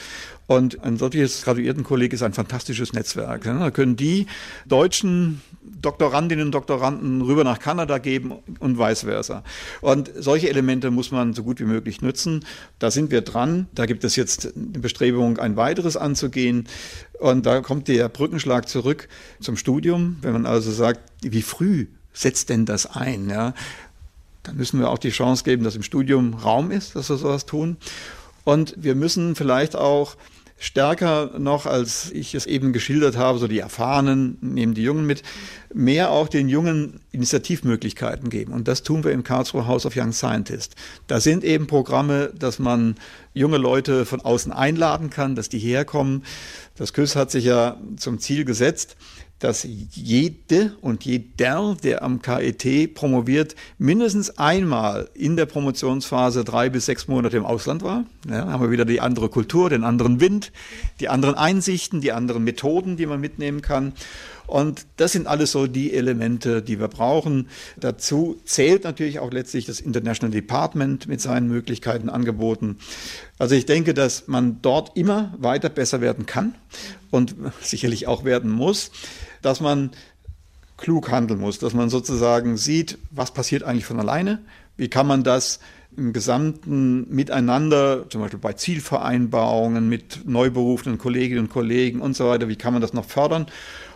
Und 0.47 0.84
ein 0.84 0.97
solches 0.97 1.43
Graduiertenkolleg 1.43 2.13
ist 2.13 2.23
ein 2.23 2.34
fantastisches 2.34 2.93
Netzwerk. 2.93 3.43
Da 3.43 3.69
können 3.69 3.95
die 3.95 4.25
deutschen 4.65 5.41
Doktorandinnen 5.82 6.47
und 6.47 6.51
Doktoranden 6.51 7.21
rüber 7.21 7.43
nach 7.43 7.60
Kanada 7.60 7.97
geben 7.97 8.34
und 8.60 8.80
vice 8.80 9.01
versa. 9.01 9.43
Und 9.82 10.10
solche 10.17 10.49
Elemente 10.49 10.89
muss 10.89 11.12
man 11.12 11.34
so 11.34 11.43
gut 11.43 11.60
wie 11.60 11.65
möglich 11.65 12.01
nutzen. 12.01 12.43
Da 12.80 12.89
sind 12.89 13.12
wir 13.12 13.21
dran. 13.21 13.67
Da 13.75 13.86
gibt 13.86 14.03
es 14.03 14.15
jetzt 14.15 14.53
eine 14.56 14.80
Bestrebung, 14.80 15.38
ein 15.38 15.58
weiteres 15.58 15.97
anzugehen. 15.97 16.67
Und 17.19 17.45
da 17.45 17.62
kommt 17.62 17.88
der 17.88 18.10
Brückenschlag 18.10 18.69
zurück 18.69 19.08
zum 19.39 19.58
Studium. 19.58 20.17
Wenn 20.21 20.34
man 20.34 20.45
also 20.45 20.71
sagt, 20.71 21.01
wie 21.21 21.41
früh 21.41 21.88
setzt 22.13 22.49
denn 22.49 22.65
das 22.65 22.86
ein? 22.86 23.30
Ja? 23.30 23.53
Dann 24.43 24.58
müssen 24.58 24.80
wir 24.80 24.89
auch 24.89 24.97
die 24.97 25.10
Chance 25.10 25.43
geben, 25.43 25.63
dass 25.63 25.75
im 25.75 25.84
Studium 25.84 26.34
Raum 26.36 26.71
ist, 26.71 26.95
dass 26.95 27.10
wir 27.10 27.17
sowas 27.17 27.45
tun. 27.45 27.77
Und 28.43 28.75
wir 28.77 28.95
müssen 28.95 29.36
vielleicht 29.36 29.75
auch 29.75 30.15
stärker 30.58 31.38
noch, 31.38 31.65
als 31.65 32.12
ich 32.12 32.34
es 32.34 32.46
eben 32.48 32.74
geschildert 32.74 33.15
habe, 33.15 33.38
so 33.38 33.48
die 33.48 33.60
Erfahrenen 33.60 34.38
nehmen 34.41 34.74
die 34.74 34.84
Jungen 34.84 35.06
mit, 35.06 35.22
mehr 35.74 36.10
auch 36.10 36.28
den 36.28 36.50
Jungen 36.50 37.00
Initiativmöglichkeiten 37.12 38.30
geben. 38.30 38.54
Und 38.54 38.67
das 38.67 38.82
tun 38.82 39.04
wir 39.04 39.12
im 39.12 39.24
Karlsruhe 39.24 39.67
House 39.67 39.86
of 39.86 39.96
Young 39.96 40.13
Scientists. 40.13 40.76
Da 41.06 41.20
sind 41.20 41.43
eben 41.43 41.67
Programme, 41.67 42.32
dass 42.38 42.58
man 42.58 42.96
junge 43.34 43.58
Leute 43.58 44.06
von 44.06 44.22
außen 44.22 44.52
einladen 44.52 45.12
kann, 45.12 45.36
dass 45.36 45.50
die 45.50 45.60
herkommen. 45.60 46.24
Das 46.76 46.93
KÜS 46.93 47.15
hat 47.15 47.30
sich 47.30 47.46
ja 47.46 47.78
zum 47.98 48.20
Ziel 48.20 48.43
gesetzt, 48.43 48.96
dass 49.39 49.67
jede 49.91 50.76
und 50.82 51.06
jeder, 51.06 51.78
der 51.84 52.04
am 52.04 52.21
KIT 52.21 52.95
promoviert, 52.95 53.56
mindestens 53.78 54.38
einmal 54.38 55.10
in 55.13 55.36
der 55.36 55.45
Promotionsphase 55.45 56.43
drei 56.43 56.69
bis 56.69 56.88
sechs 56.88 57.08
Monate 57.08 57.38
im 57.38 57.45
Ausland 57.45 57.84
war. 57.84 58.06
Ja, 58.28 58.47
haben 58.47 58.63
wir 58.63 58.71
wieder 58.71 58.86
die 58.86 59.00
andere 59.02 59.30
Kultur, 59.30 59.69
den 59.69 59.84
anderen 59.84 60.19
Wind, 60.19 60.52
die 61.00 61.10
anderen 61.10 61.36
Einsichten, 61.36 62.02
die 62.02 62.12
anderen 62.12 62.43
Methoden, 62.43 62.97
die 62.97 63.06
man 63.06 63.19
mitnehmen 63.21 63.62
kann. 63.62 63.93
Und 64.47 64.86
das 64.95 65.12
sind 65.12 65.28
alles 65.28 65.52
so 65.52 65.67
die 65.67 65.93
Elemente, 65.93 66.62
die 66.62 66.80
wir 66.80 66.88
brauchen. 66.88 67.50
Dazu 67.76 68.39
zählt 68.45 68.86
natürlich 68.86 69.19
auch 69.19 69.32
letztlich 69.32 69.65
das 69.65 69.82
International 69.82 70.32
Department 70.32 71.08
mit 71.08 71.19
seinen 71.19 71.50
Möglichkeiten, 71.50 72.10
Angeboten. 72.10 72.78
Also 73.38 73.56
ich 73.56 73.65
denke, 73.65 73.93
dass 73.93 74.28
man 74.28 74.62
dort 74.62 74.95
immer 74.95 75.34
weiter 75.38 75.67
besser 75.67 76.00
werden 76.00 76.26
kann 76.26 76.56
und 77.12 77.36
sicherlich 77.62 78.08
auch 78.08 78.23
werden 78.23 78.50
muss 78.50 78.91
dass 79.41 79.62
man 79.62 79.91
klug 80.78 81.12
handeln 81.12 81.39
muss, 81.39 81.60
dass 81.60 81.73
man 81.73 81.89
sozusagen 81.89 82.58
sieht, 82.58 82.97
was 83.12 83.34
passiert 83.34 83.63
eigentlich 83.63 83.86
von 83.86 84.00
alleine, 84.00 84.39
wie 84.78 84.89
kann 84.89 85.08
man 85.08 85.23
das 85.23 85.60
im 85.95 86.13
gesamten 86.13 87.10
Miteinander, 87.10 88.08
zum 88.10 88.21
Beispiel 88.21 88.39
bei 88.39 88.54
Zielvereinbarungen 88.54 89.89
mit 89.89 90.21
neu 90.26 90.52
berufenen 90.52 91.00
Kolleginnen 91.00 91.45
und 91.45 91.50
Kollegen 91.50 92.02
und 92.02 92.15
so 92.15 92.28
weiter, 92.28 92.47
wie 92.47 92.56
kann 92.56 92.73
man 92.73 92.82
das 92.82 92.93
noch 92.93 93.06
fördern? 93.06 93.47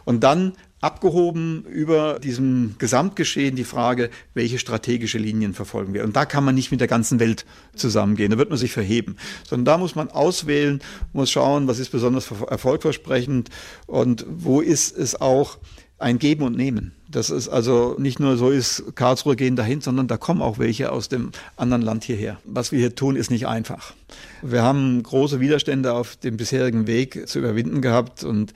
Und 0.04 0.24
dann 0.24 0.54
abgehoben 0.82 1.64
über 1.66 2.20
diesem 2.20 2.76
Gesamtgeschehen 2.80 3.56
die 3.56 3.64
Frage, 3.64 4.10
welche 4.34 4.60
strategische 4.60 5.20
Linien 5.20 5.54
verfolgen 5.54 5.94
wir. 5.94 6.04
Und 6.04 6.16
da 6.16 6.26
kann 6.26 6.44
man 6.44 6.56
nicht 6.56 6.72
mit 6.72 6.80
der 6.80 6.88
ganzen 6.88 7.20
Welt 7.20 7.46
zusammengehen, 7.76 8.32
da 8.32 8.38
wird 8.38 8.50
man 8.50 8.58
sich 8.58 8.72
verheben, 8.72 9.16
sondern 9.48 9.66
da 9.66 9.78
muss 9.78 9.96
man 9.96 10.10
auswählen, 10.10 10.82
muss 11.14 11.30
schauen, 11.32 11.68
was 11.68 11.80
ist 11.80 11.92
besonders 11.92 12.30
erfolgversprechend 12.32 13.50
und 13.86 14.26
wo 14.28 14.60
ist 14.60 14.98
es 14.98 15.20
auch 15.20 15.60
ein 16.02 16.18
Geben 16.18 16.44
und 16.44 16.58
Nehmen. 16.58 16.94
Das 17.08 17.30
ist 17.30 17.48
also 17.48 17.96
nicht 18.00 18.20
nur 18.20 18.38
so 18.38 18.50
ist, 18.50 18.96
Karlsruhe 18.96 19.36
gehen 19.36 19.56
dahin, 19.56 19.82
sondern 19.82 20.08
da 20.08 20.18
kommen 20.18 20.42
auch 20.42 20.58
welche 20.58 20.92
aus 20.92 21.10
dem 21.10 21.32
anderen 21.58 21.84
Land 21.84 22.04
hierher. 22.04 22.40
Was 22.44 22.72
wir 22.72 22.80
hier 22.80 22.96
tun, 22.96 23.16
ist 23.16 23.30
nicht 23.30 23.48
einfach. 23.48 23.94
Wir 24.42 24.64
haben 24.64 25.04
große 25.04 25.40
Widerstände 25.40 25.94
auf 25.94 26.16
dem 26.16 26.38
bisherigen 26.38 26.88
Weg 26.88 27.28
zu 27.28 27.40
überwinden 27.40 27.82
gehabt 27.82 28.24
und 28.24 28.54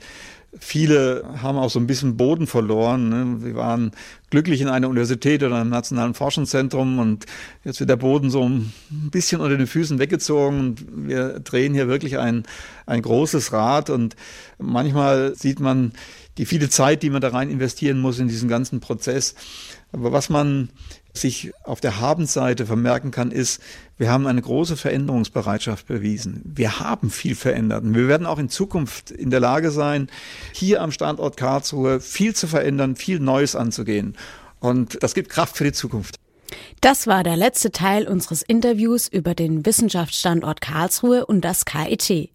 Viele 0.58 1.24
haben 1.42 1.58
auch 1.58 1.70
so 1.70 1.78
ein 1.78 1.86
bisschen 1.86 2.16
Boden 2.16 2.46
verloren. 2.46 3.08
Ne? 3.08 3.44
Wir 3.44 3.54
waren 3.54 3.92
glücklich 4.30 4.60
in 4.60 4.68
einer 4.68 4.88
Universität 4.88 5.42
oder 5.42 5.56
einem 5.56 5.70
nationalen 5.70 6.14
Forschungszentrum 6.14 6.98
und 6.98 7.26
jetzt 7.64 7.80
wird 7.80 7.90
der 7.90 7.96
Boden 7.96 8.30
so 8.30 8.48
ein 8.48 8.72
bisschen 8.90 9.40
unter 9.40 9.56
den 9.56 9.66
Füßen 9.66 9.98
weggezogen 9.98 10.60
und 10.60 11.08
wir 11.08 11.40
drehen 11.40 11.74
hier 11.74 11.88
wirklich 11.88 12.18
ein, 12.18 12.44
ein 12.86 13.02
großes 13.02 13.52
Rad 13.52 13.90
und 13.90 14.16
manchmal 14.58 15.34
sieht 15.34 15.60
man 15.60 15.92
die 16.38 16.46
viele 16.46 16.68
Zeit, 16.68 17.02
die 17.02 17.10
man 17.10 17.20
da 17.20 17.28
rein 17.28 17.50
investieren 17.50 17.98
muss 17.98 18.18
in 18.18 18.28
diesen 18.28 18.48
ganzen 18.48 18.80
Prozess. 18.80 19.34
Aber 19.92 20.12
was 20.12 20.28
man 20.28 20.70
sich 21.16 21.52
auf 21.64 21.80
der 21.80 22.00
Habenseite 22.00 22.66
vermerken 22.66 23.10
kann, 23.10 23.30
ist, 23.30 23.62
wir 23.98 24.10
haben 24.10 24.26
eine 24.26 24.42
große 24.42 24.76
Veränderungsbereitschaft 24.76 25.86
bewiesen. 25.86 26.42
Wir 26.44 26.80
haben 26.80 27.10
viel 27.10 27.34
verändert. 27.34 27.84
Und 27.84 27.94
wir 27.94 28.08
werden 28.08 28.26
auch 28.26 28.38
in 28.38 28.48
Zukunft 28.48 29.10
in 29.10 29.30
der 29.30 29.40
Lage 29.40 29.70
sein, 29.70 30.08
hier 30.52 30.82
am 30.82 30.92
Standort 30.92 31.36
Karlsruhe 31.36 32.00
viel 32.00 32.34
zu 32.34 32.46
verändern, 32.46 32.96
viel 32.96 33.20
Neues 33.20 33.56
anzugehen. 33.56 34.16
Und 34.60 35.02
das 35.02 35.14
gibt 35.14 35.28
Kraft 35.30 35.56
für 35.56 35.64
die 35.64 35.72
Zukunft. 35.72 36.16
Das 36.80 37.06
war 37.06 37.22
der 37.22 37.36
letzte 37.36 37.72
Teil 37.72 38.06
unseres 38.06 38.42
Interviews 38.42 39.08
über 39.08 39.34
den 39.34 39.66
Wissenschaftsstandort 39.66 40.60
Karlsruhe 40.60 41.26
und 41.26 41.40
das 41.40 41.64
KIT. 41.64 42.30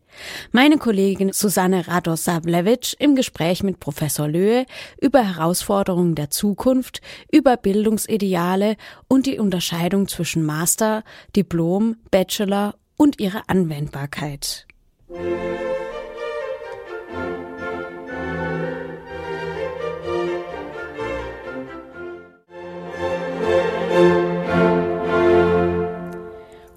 Meine 0.52 0.78
Kollegin 0.78 1.34
Susanne 1.34 1.88
Radosablewitsch 1.88 2.95
im 3.00 3.15
Gespräch 3.15 3.63
mit 3.63 3.80
Professor 3.80 4.28
Löhe 4.28 4.65
über 5.00 5.24
Herausforderungen 5.24 6.15
der 6.15 6.30
Zukunft, 6.30 7.02
über 7.32 7.58
Bildungsideale 7.58 8.76
und 9.08 9.26
die 9.26 9.39
Unterscheidung 9.39 10.08
zwischen 10.08 10.43
Master, 10.43 11.04
Diplom, 11.36 11.97
Bachelor 12.12 12.76
und 12.97 13.19
ihre 13.19 13.47
Anwendbarkeit. 13.47 14.67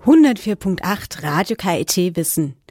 »104.8 0.07 1.23
Radio 1.23 1.57
KIT 1.57 2.17
Wissen«. 2.17 2.64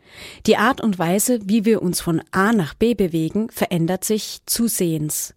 Die 0.46 0.58
Art 0.58 0.82
und 0.82 1.00
Weise, 1.00 1.40
wie 1.44 1.66
wir 1.66 1.82
uns 1.82 2.02
von 2.02 2.22
A 2.32 2.54
nach 2.54 2.74
B 2.74 2.94
bewegen, 2.94 3.50
verändert 3.50 4.04
sich 4.04 4.42
zusehends. 4.46 5.34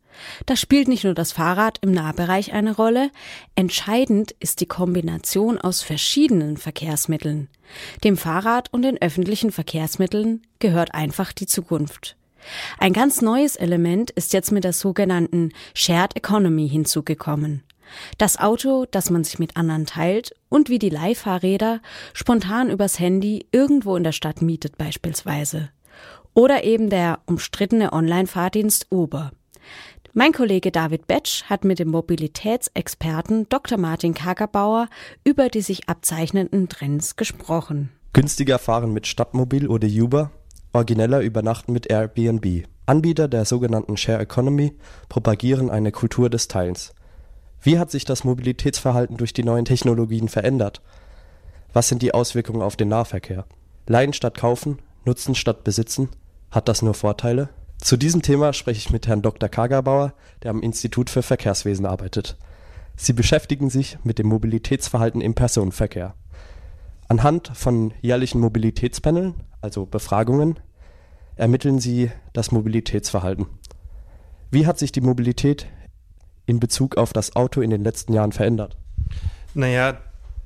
Da 0.47 0.57
spielt 0.57 0.89
nicht 0.89 1.05
nur 1.05 1.15
das 1.15 1.33
Fahrrad 1.33 1.79
im 1.83 1.93
Nahbereich 1.93 2.53
eine 2.53 2.75
Rolle, 2.75 3.11
entscheidend 3.55 4.35
ist 4.41 4.61
die 4.61 4.67
Kombination 4.67 5.59
aus 5.59 5.83
verschiedenen 5.83 6.57
Verkehrsmitteln. 6.57 7.49
Dem 8.05 8.17
Fahrrad 8.17 8.73
und 8.73 8.83
den 8.83 9.01
öffentlichen 9.01 9.53
Verkehrsmitteln 9.53 10.43
gehört 10.59 10.95
einfach 10.95 11.33
die 11.33 11.47
Zukunft. 11.47 12.17
Ein 12.79 12.93
ganz 12.93 13.23
neues 13.23 13.57
Element 13.57 14.11
ist 14.13 14.33
jetzt 14.33 14.53
mit 14.53 14.65
der 14.65 14.73
sogenannten 14.73 15.51
Shared 15.75 16.17
Economy 16.17 16.69
hinzugekommen. 16.69 17.63
Das 18.19 18.39
Auto, 18.39 18.87
das 18.91 19.11
man 19.11 19.25
sich 19.25 19.39
mit 19.39 19.57
anderen 19.57 19.87
teilt 19.87 20.35
und 20.49 20.69
wie 20.69 20.79
die 20.79 20.91
Leihfahrräder 20.91 21.81
spontan 22.13 22.71
übers 22.71 22.99
Handy 22.99 23.47
irgendwo 23.53 23.97
in 23.97 24.05
der 24.05 24.13
Stadt 24.13 24.43
mietet 24.43 24.79
beispielsweise. 24.79 25.71
Oder 26.35 26.65
eben 26.65 26.91
der 26.91 27.21
umstrittene 27.27 27.93
Online-Fahrdienst 27.93 28.89
Uber. 28.91 29.33
Mein 30.19 30.33
Kollege 30.33 30.71
David 30.71 31.07
Betsch 31.07 31.45
hat 31.45 31.65
mit 31.65 31.79
dem 31.79 31.89
Mobilitätsexperten 31.89 33.51
Dr. 33.51 33.77
Martin 33.77 34.15
Kagerbauer 34.15 34.89
über 35.25 35.51
die 35.51 35.61
sich 35.61 35.91
abzeichnenden 35.91 36.71
Trends 36.71 37.17
gesprochen. 37.17 37.91
Günstiger 38.15 38.59
fahren 38.59 38.95
mit 38.95 39.07
Stadtmobil 39.07 39.69
oder 39.69 39.87
Uber, 39.87 40.31
origineller 40.73 41.21
übernachten 41.21 41.75
mit 41.75 41.91
Airbnb. 41.91 42.67
Anbieter 42.87 43.29
der 43.29 43.45
sogenannten 43.45 43.99
Share 43.99 44.23
Economy 44.23 44.73
propagieren 45.11 45.69
eine 45.69 45.93
Kultur 45.93 46.31
des 46.31 46.49
Teilens. 46.49 46.95
Wie 47.63 47.79
hat 47.79 47.91
sich 47.91 48.05
das 48.05 48.25
Mobilitätsverhalten 48.25 49.17
durch 49.17 49.33
die 49.33 49.45
neuen 49.45 49.65
Technologien 49.65 50.29
verändert? 50.29 50.83
Was 51.73 51.89
sind 51.89 52.03
die 52.03 52.15
Auswirkungen 52.15 52.63
auf 52.63 52.77
den 52.77 52.89
Nahverkehr? 52.89 53.45
Leihen 53.87 54.13
statt 54.13 54.37
kaufen, 54.37 54.79
nutzen 55.05 55.35
statt 55.35 55.65
besitzen, 55.65 56.09
hat 56.51 56.69
das 56.69 56.83
nur 56.83 56.95
Vorteile? 56.95 57.49
Zu 57.79 57.97
diesem 57.97 58.23
Thema 58.23 58.53
spreche 58.53 58.79
ich 58.79 58.91
mit 58.91 59.07
Herrn 59.07 59.23
Dr. 59.23 59.49
Kagerbauer, 59.49 60.15
der 60.43 60.51
am 60.51 60.63
Institut 60.63 61.11
für 61.11 61.23
Verkehrswesen 61.23 61.87
arbeitet. 61.87 62.37
Sie 62.97 63.13
beschäftigen 63.13 63.69
sich 63.69 63.99
mit 64.05 64.19
dem 64.19 64.27
Mobilitätsverhalten 64.29 65.21
im 65.21 65.35
Personenverkehr. 65.35 66.15
Anhand 67.09 67.53
von 67.55 67.93
jährlichen 68.01 68.41
Mobilitätspaneln, 68.41 69.35
also 69.61 69.87
Befragungen, 69.87 70.59
ermitteln 71.37 71.79
sie 71.79 72.11
das 72.33 72.51
Mobilitätsverhalten. 72.51 73.47
Wie 74.51 74.67
hat 74.67 74.79
sich 74.79 74.91
die 74.91 75.03
Mobilität 75.03 75.67
in 76.47 76.61
Bezug 76.61 76.97
auf 76.97 77.13
das 77.13 77.37
Auto 77.37 77.61
in 77.61 77.71
den 77.71 77.83
letzten 77.83 78.13
Jahren 78.13 78.33
verändert? 78.33 78.77
Naja, 79.55 79.99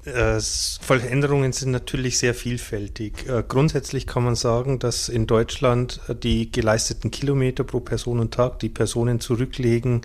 äh, 0.07 0.41
Veränderungen 0.41 1.53
sind 1.53 1.73
natürlich 1.73 2.17
sehr 2.17 2.35
vielfältig. 2.35 3.29
Äh, 3.29 3.45
grundsätzlich 3.47 4.07
kann 4.07 4.25
man 4.25 4.35
sagen, 4.35 4.79
dass 4.79 5.11
in 5.11 5.27
Deutschland 5.27 6.01
äh, 6.09 6.15
die 6.15 6.51
geleisteten 6.51 7.11
Kilometer 7.11 7.65
pro 7.65 7.81
Person 7.81 8.19
und 8.19 8.33
Tag, 8.33 8.61
die 8.61 8.71
Personen 8.71 9.21
zurücklegen, 9.21 10.01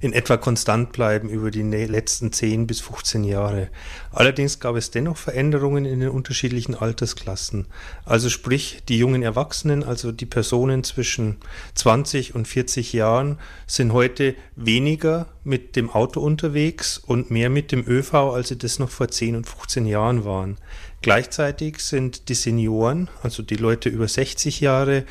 in 0.00 0.12
etwa 0.12 0.36
konstant 0.36 0.92
bleiben 0.92 1.28
über 1.28 1.52
die 1.52 1.62
letzten 1.62 2.32
10 2.32 2.66
bis 2.66 2.80
15 2.80 3.22
Jahre. 3.22 3.68
Allerdings 4.10 4.58
gab 4.58 4.74
es 4.74 4.90
dennoch 4.90 5.16
Veränderungen 5.16 5.84
in 5.84 6.00
den 6.00 6.10
unterschiedlichen 6.10 6.74
Altersklassen. 6.74 7.66
Also 8.04 8.28
sprich, 8.28 8.82
die 8.88 8.98
jungen 8.98 9.22
Erwachsenen, 9.22 9.84
also 9.84 10.10
die 10.10 10.26
Personen 10.26 10.82
zwischen 10.82 11.36
20 11.74 12.34
und 12.34 12.48
40 12.48 12.92
Jahren, 12.92 13.38
sind 13.66 13.92
heute 13.92 14.34
weniger 14.56 15.26
mit 15.44 15.76
dem 15.76 15.88
Auto 15.90 16.20
unterwegs 16.20 16.98
und 16.98 17.30
mehr 17.30 17.48
mit 17.48 17.70
dem 17.70 17.86
ÖV, 17.86 18.14
als 18.14 18.48
sie 18.48 18.58
das 18.58 18.80
noch 18.80 18.90
vor 18.90 19.08
10 19.08 19.35
und 19.36 19.46
15 19.46 19.86
Jahren 19.86 20.24
waren. 20.24 20.56
Gleichzeitig 21.02 21.78
sind 21.78 22.28
die 22.28 22.34
Senioren, 22.34 23.08
also 23.22 23.42
die 23.42 23.56
Leute 23.56 23.88
über 23.88 24.08
60 24.08 24.60
Jahre, 24.60 25.04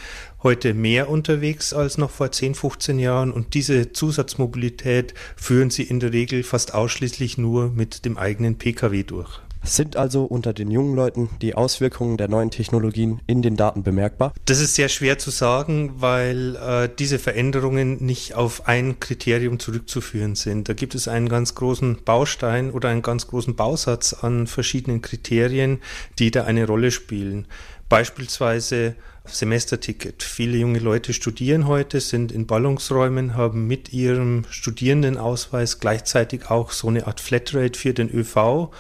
heute 0.44 0.74
mehr 0.74 1.10
unterwegs 1.10 1.74
als 1.74 1.98
noch 1.98 2.12
vor 2.12 2.32
10, 2.32 2.56
15 2.56 3.00
Jahren 3.00 3.32
und 3.32 3.54
diese 3.54 3.94
Zusatzmobilität 3.94 5.14
führen 5.36 5.70
sie 5.70 5.84
in 5.84 6.00
der 6.00 6.12
Regel 6.12 6.44
fast 6.44 6.74
ausschließlich 6.74 7.38
nur 7.38 7.70
mit 7.70 8.04
dem 8.04 8.18
eigenen 8.18 8.58
Pkw 8.58 9.04
durch. 9.04 9.45
Sind 9.66 9.98
also 9.98 10.26
unter 10.26 10.54
den 10.54 10.70
jungen 10.70 10.96
Leuten 10.96 11.30
die 11.42 11.56
Auswirkungen 11.56 12.18
der 12.18 12.28
neuen 12.28 12.52
Technologien 12.52 13.20
in 13.26 13.42
den 13.42 13.58
Daten 13.58 13.82
bemerkbar? 13.82 14.34
Das 14.46 14.60
ist 14.60 14.76
sehr 14.76 14.90
schwer 14.90 15.18
zu 15.18 15.32
sagen, 15.32 15.94
weil 15.98 16.56
äh, 16.56 16.90
diese 17.00 17.18
Veränderungen 17.18 18.06
nicht 18.06 18.36
auf 18.36 18.68
ein 18.68 19.00
Kriterium 19.00 19.60
zurückzuführen 19.60 20.36
sind. 20.36 20.70
Da 20.70 20.74
gibt 20.74 20.94
es 20.94 21.08
einen 21.08 21.30
ganz 21.30 21.56
großen 21.56 22.04
Baustein 22.06 22.70
oder 22.72 22.90
einen 22.90 23.02
ganz 23.02 23.28
großen 23.28 23.56
Bausatz 23.56 24.14
an 24.14 24.46
verschiedenen 24.46 25.02
Kriterien, 25.02 25.82
die 26.20 26.30
da 26.30 26.44
eine 26.44 26.68
Rolle 26.68 26.92
spielen. 26.92 27.48
Beispielsweise 27.90 28.96
Semesterticket. 29.26 30.24
Viele 30.24 30.58
junge 30.58 30.80
Leute 30.80 31.14
studieren 31.14 31.68
heute, 31.68 32.00
sind 32.00 32.32
in 32.32 32.46
Ballungsräumen, 32.46 33.36
haben 33.36 33.68
mit 33.68 33.92
ihrem 33.92 34.46
Studierendenausweis 34.50 35.80
gleichzeitig 35.80 36.50
auch 36.50 36.72
so 36.72 36.88
eine 36.88 37.08
Art 37.08 37.20
Flatrate 37.20 37.78
für 37.78 37.94
den 37.94 38.10
ÖV 38.14 38.72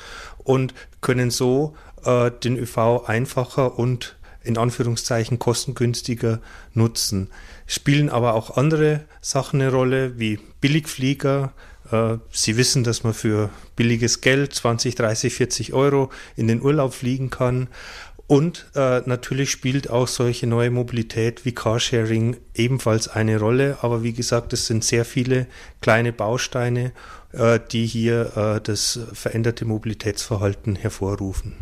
und 0.46 0.74
können 1.02 1.30
so 1.30 1.76
äh, 2.06 2.32
den 2.32 2.58
ÖV 2.58 3.04
einfacher 3.06 3.78
und 3.78 4.16
in 4.46 4.58
Anführungszeichen 4.58 5.40
kostengünstiger 5.40 6.40
nutzen. 6.74 7.30
Spielen 7.66 8.10
aber 8.10 8.36
auch 8.36 8.56
andere 8.56 9.02
Sachen 9.20 9.60
eine 9.60 9.72
Rolle, 9.72 10.18
wie 10.18 10.40
Billigflieger. 10.62 11.52
Äh, 11.92 12.18
Sie 12.32 12.56
wissen, 12.56 12.84
dass 12.84 13.04
man 13.04 13.14
für 13.14 13.50
billiges 13.76 14.22
Geld 14.22 14.54
20, 14.54 14.96
30, 14.96 15.34
40 15.34 15.74
Euro 15.74 16.12
in 16.36 16.48
den 16.48 16.62
Urlaub 16.62 16.94
fliegen 16.94 17.32
kann. 17.32 17.68
Und 18.28 18.66
äh, 18.76 19.02
natürlich 19.06 19.52
spielt 19.52 19.90
auch 19.90 20.08
solche 20.08 20.48
neue 20.48 20.72
Mobilität 20.72 21.46
wie 21.46 21.54
Carsharing 21.54 22.38
ebenfalls 22.56 23.08
eine 23.08 23.40
Rolle. 23.40 23.80
Aber 23.82 24.04
wie 24.04 24.14
gesagt, 24.14 24.54
es 24.54 24.66
sind 24.66 24.84
sehr 24.84 25.06
viele 25.06 25.48
kleine 25.82 26.12
Bausteine 26.12 26.92
die 27.72 27.86
hier 27.86 28.38
äh, 28.38 28.62
das 28.62 29.00
veränderte 29.14 29.66
Mobilitätsverhalten 29.66 30.76
hervorrufen. 30.76 31.54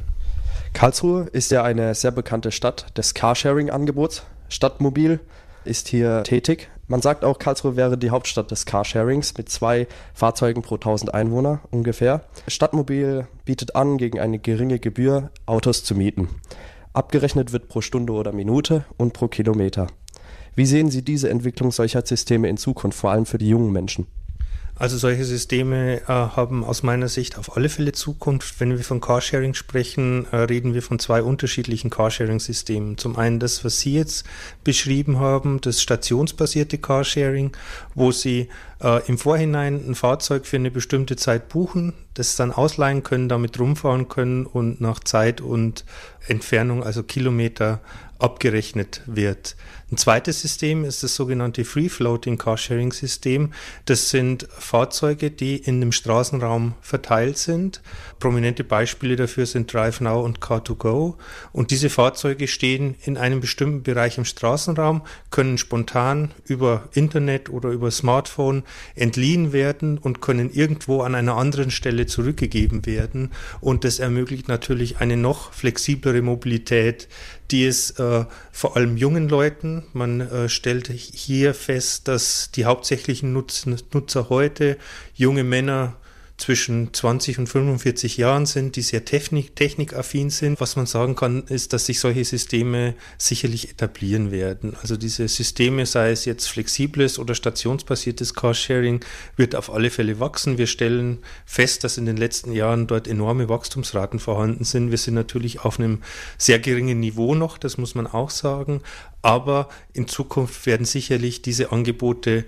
Karlsruhe 0.74 1.28
ist 1.32 1.52
ja 1.52 1.64
eine 1.64 1.94
sehr 1.94 2.12
bekannte 2.12 2.52
Stadt 2.52 2.98
des 2.98 3.14
Carsharing-Angebots. 3.14 4.24
Stadtmobil 4.50 5.20
ist 5.66 5.88
hier 5.88 6.24
tätig. 6.24 6.70
Man 6.88 7.02
sagt 7.02 7.24
auch, 7.24 7.40
Karlsruhe 7.40 7.76
wäre 7.76 7.98
die 7.98 8.10
Hauptstadt 8.10 8.52
des 8.52 8.66
Carsharings 8.66 9.38
mit 9.38 9.50
zwei 9.50 9.88
Fahrzeugen 10.14 10.62
pro 10.62 10.76
1000 10.76 11.14
Einwohner 11.14 11.62
ungefähr. 11.72 12.22
Stadtmobil 12.48 13.28
bietet 13.46 13.76
an, 13.76 13.98
gegen 13.98 14.20
eine 14.20 14.40
geringe 14.40 14.80
Gebühr 14.80 15.32
Autos 15.46 15.84
zu 15.84 15.96
mieten. 15.96 16.28
Abgerechnet 16.92 17.54
wird 17.54 17.70
pro 17.70 17.82
Stunde 17.82 18.14
oder 18.14 18.34
Minute 18.34 18.86
und 18.98 19.14
pro 19.14 19.28
Kilometer. 19.28 19.88
Wie 20.56 20.66
sehen 20.66 20.92
Sie 20.92 21.04
diese 21.04 21.30
Entwicklung 21.30 21.72
solcher 21.72 22.06
Systeme 22.06 22.50
in 22.50 22.58
Zukunft, 22.58 23.00
vor 23.00 23.12
allem 23.12 23.26
für 23.26 23.38
die 23.38 23.50
jungen 23.50 23.72
Menschen? 23.72 24.06
Also 24.84 24.98
solche 24.98 25.24
Systeme 25.24 26.02
äh, 26.02 26.08
haben 26.08 26.66
aus 26.66 26.84
meiner 26.84 27.08
Sicht 27.08 27.38
auf 27.38 27.56
alle 27.56 27.70
Fälle 27.70 27.94
Zukunft. 27.94 28.60
Wenn 28.60 28.72
wir 28.72 28.84
von 28.84 29.00
Carsharing 29.00 29.54
sprechen, 29.54 30.28
äh, 30.34 30.36
reden 30.36 30.74
wir 30.74 30.82
von 30.82 31.00
zwei 31.00 31.24
unterschiedlichen 31.24 31.90
Carsharing-Systemen. 31.90 32.98
Zum 32.98 33.16
einen 33.16 33.40
das, 33.40 33.64
was 33.64 33.80
Sie 33.80 33.94
jetzt 33.94 34.26
beschrieben 34.66 35.22
haben, 35.22 35.62
das 35.62 35.82
stationsbasierte 35.82 36.80
Carsharing, 36.80 37.56
wo 37.96 38.12
Sie 38.12 38.50
äh, 38.84 39.02
im 39.08 39.18
Vorhinein 39.18 39.84
ein 39.88 39.96
Fahrzeug 39.96 40.46
für 40.46 40.58
eine 40.58 40.72
bestimmte 40.72 41.16
Zeit 41.16 41.50
buchen, 41.50 41.94
das 42.14 42.36
dann 42.36 42.52
ausleihen 42.52 43.04
können, 43.04 43.30
damit 43.30 43.60
rumfahren 43.60 44.10
können 44.10 44.46
und 44.46 44.82
nach 44.82 45.00
Zeit 45.00 45.42
und 45.42 45.86
Entfernung, 46.28 46.84
also 46.84 47.04
Kilometer, 47.04 47.82
abgerechnet 48.20 49.02
wird. 49.06 49.56
Ein 49.92 49.98
zweites 49.98 50.42
System 50.42 50.86
ist 50.86 51.04
das 51.04 51.14
sogenannte 51.14 51.66
Free 51.66 51.90
Floating 51.90 52.38
Carsharing 52.38 52.92
System. 52.92 53.52
Das 53.86 54.10
sind 54.10 54.48
Fahrzeuge, 54.50 55.30
die 55.30 55.58
in 55.58 55.82
dem 55.82 55.92
Straßenraum 55.92 56.74
verteilt 56.82 57.38
sind. 57.38 57.82
Prominente 58.20 58.64
Beispiele 58.64 59.18
dafür 59.18 59.46
sind 59.46 59.72
DriveNow 59.72 60.24
und 60.24 60.40
Car2Go. 60.40 61.16
Und 61.52 61.70
diese 61.70 61.90
Fahrzeuge 61.90 62.48
stehen 62.48 62.96
in 63.04 63.18
einem 63.18 63.42
bestimmten 63.42 63.84
Bereich 63.84 64.18
im 64.18 64.26
Straßenraum, 64.26 65.04
können 65.30 65.58
spontan 65.58 66.32
über 66.46 66.90
Internet 66.94 67.50
oder 67.50 67.70
über 67.70 67.92
Smartphone 67.92 68.64
entliehen 68.96 69.54
werden 69.54 69.98
und 69.98 70.22
können 70.22 70.52
irgendwo 70.52 71.02
an 71.02 71.16
einer 71.16 71.36
anderen 71.36 71.72
Stelle 71.72 72.06
zurückgegeben 72.06 72.86
werden. 72.86 73.32
Und 73.62 73.84
das 73.84 74.00
ermöglicht 74.00 74.48
natürlich 74.48 74.98
eine 74.98 75.18
noch 75.18 75.54
flexiblere 75.54 76.22
Mobilität, 76.22 77.08
die 77.52 77.66
es 77.66 77.92
äh, 78.00 78.26
vor 78.52 78.76
allem 78.76 78.98
jungen 78.98 79.30
Leuten 79.30 79.84
man 79.94 80.22
äh, 80.22 80.50
stellt 80.50 80.88
hier 80.88 81.54
fest, 81.54 82.08
dass 82.08 82.52
die 82.52 82.66
hauptsächlichen 82.66 83.34
Nutz 83.34 83.66
Nutzer 83.66 84.30
heute 84.30 84.78
junge 85.14 85.44
Männer 85.44 85.96
zwischen 86.44 86.94
20 86.94 87.40
und 87.40 87.48
45 87.48 88.18
Jahren 88.18 88.46
sind, 88.46 88.76
die 88.76 88.82
sehr 88.82 89.06
technik, 89.06 89.56
technikaffin 89.56 90.30
sind. 90.30 90.60
Was 90.60 90.76
man 90.76 90.86
sagen 90.86 91.16
kann, 91.16 91.44
ist, 91.44 91.72
dass 91.72 91.86
sich 91.86 92.02
solche 92.02 92.26
Systeme 92.26 92.96
sicherlich 93.18 93.70
etablieren 93.70 94.30
werden. 94.30 94.76
Also 94.82 94.98
diese 94.98 95.30
Systeme, 95.30 95.86
sei 95.86 96.12
es 96.12 96.26
jetzt 96.26 96.48
flexibles 96.48 97.18
oder 97.18 97.34
stationsbasiertes 97.34 98.34
Carsharing, 98.34 99.00
wird 99.38 99.56
auf 99.56 99.72
alle 99.72 99.90
Fälle 99.90 100.20
wachsen. 100.20 100.58
Wir 100.58 100.68
stellen 100.68 101.20
fest, 101.46 101.86
dass 101.86 101.98
in 101.98 102.06
den 102.06 102.18
letzten 102.18 102.52
Jahren 102.52 102.88
dort 102.88 103.08
enorme 103.08 103.48
Wachstumsraten 103.48 104.20
vorhanden 104.20 104.66
sind. 104.66 104.92
Wir 104.92 104.98
sind 104.98 105.14
natürlich 105.14 105.62
auf 105.62 105.80
einem 105.80 106.02
sehr 106.38 106.60
geringen 106.60 107.00
Niveau 107.00 107.36
noch, 107.36 107.58
das 107.58 107.78
muss 107.78 107.96
man 107.96 108.06
auch 108.06 108.30
sagen. 108.30 108.82
Aber 109.22 109.70
in 109.94 110.10
Zukunft 110.10 110.66
werden 110.66 110.86
sicherlich 110.86 111.42
diese 111.42 111.72
Angebote 111.72 112.44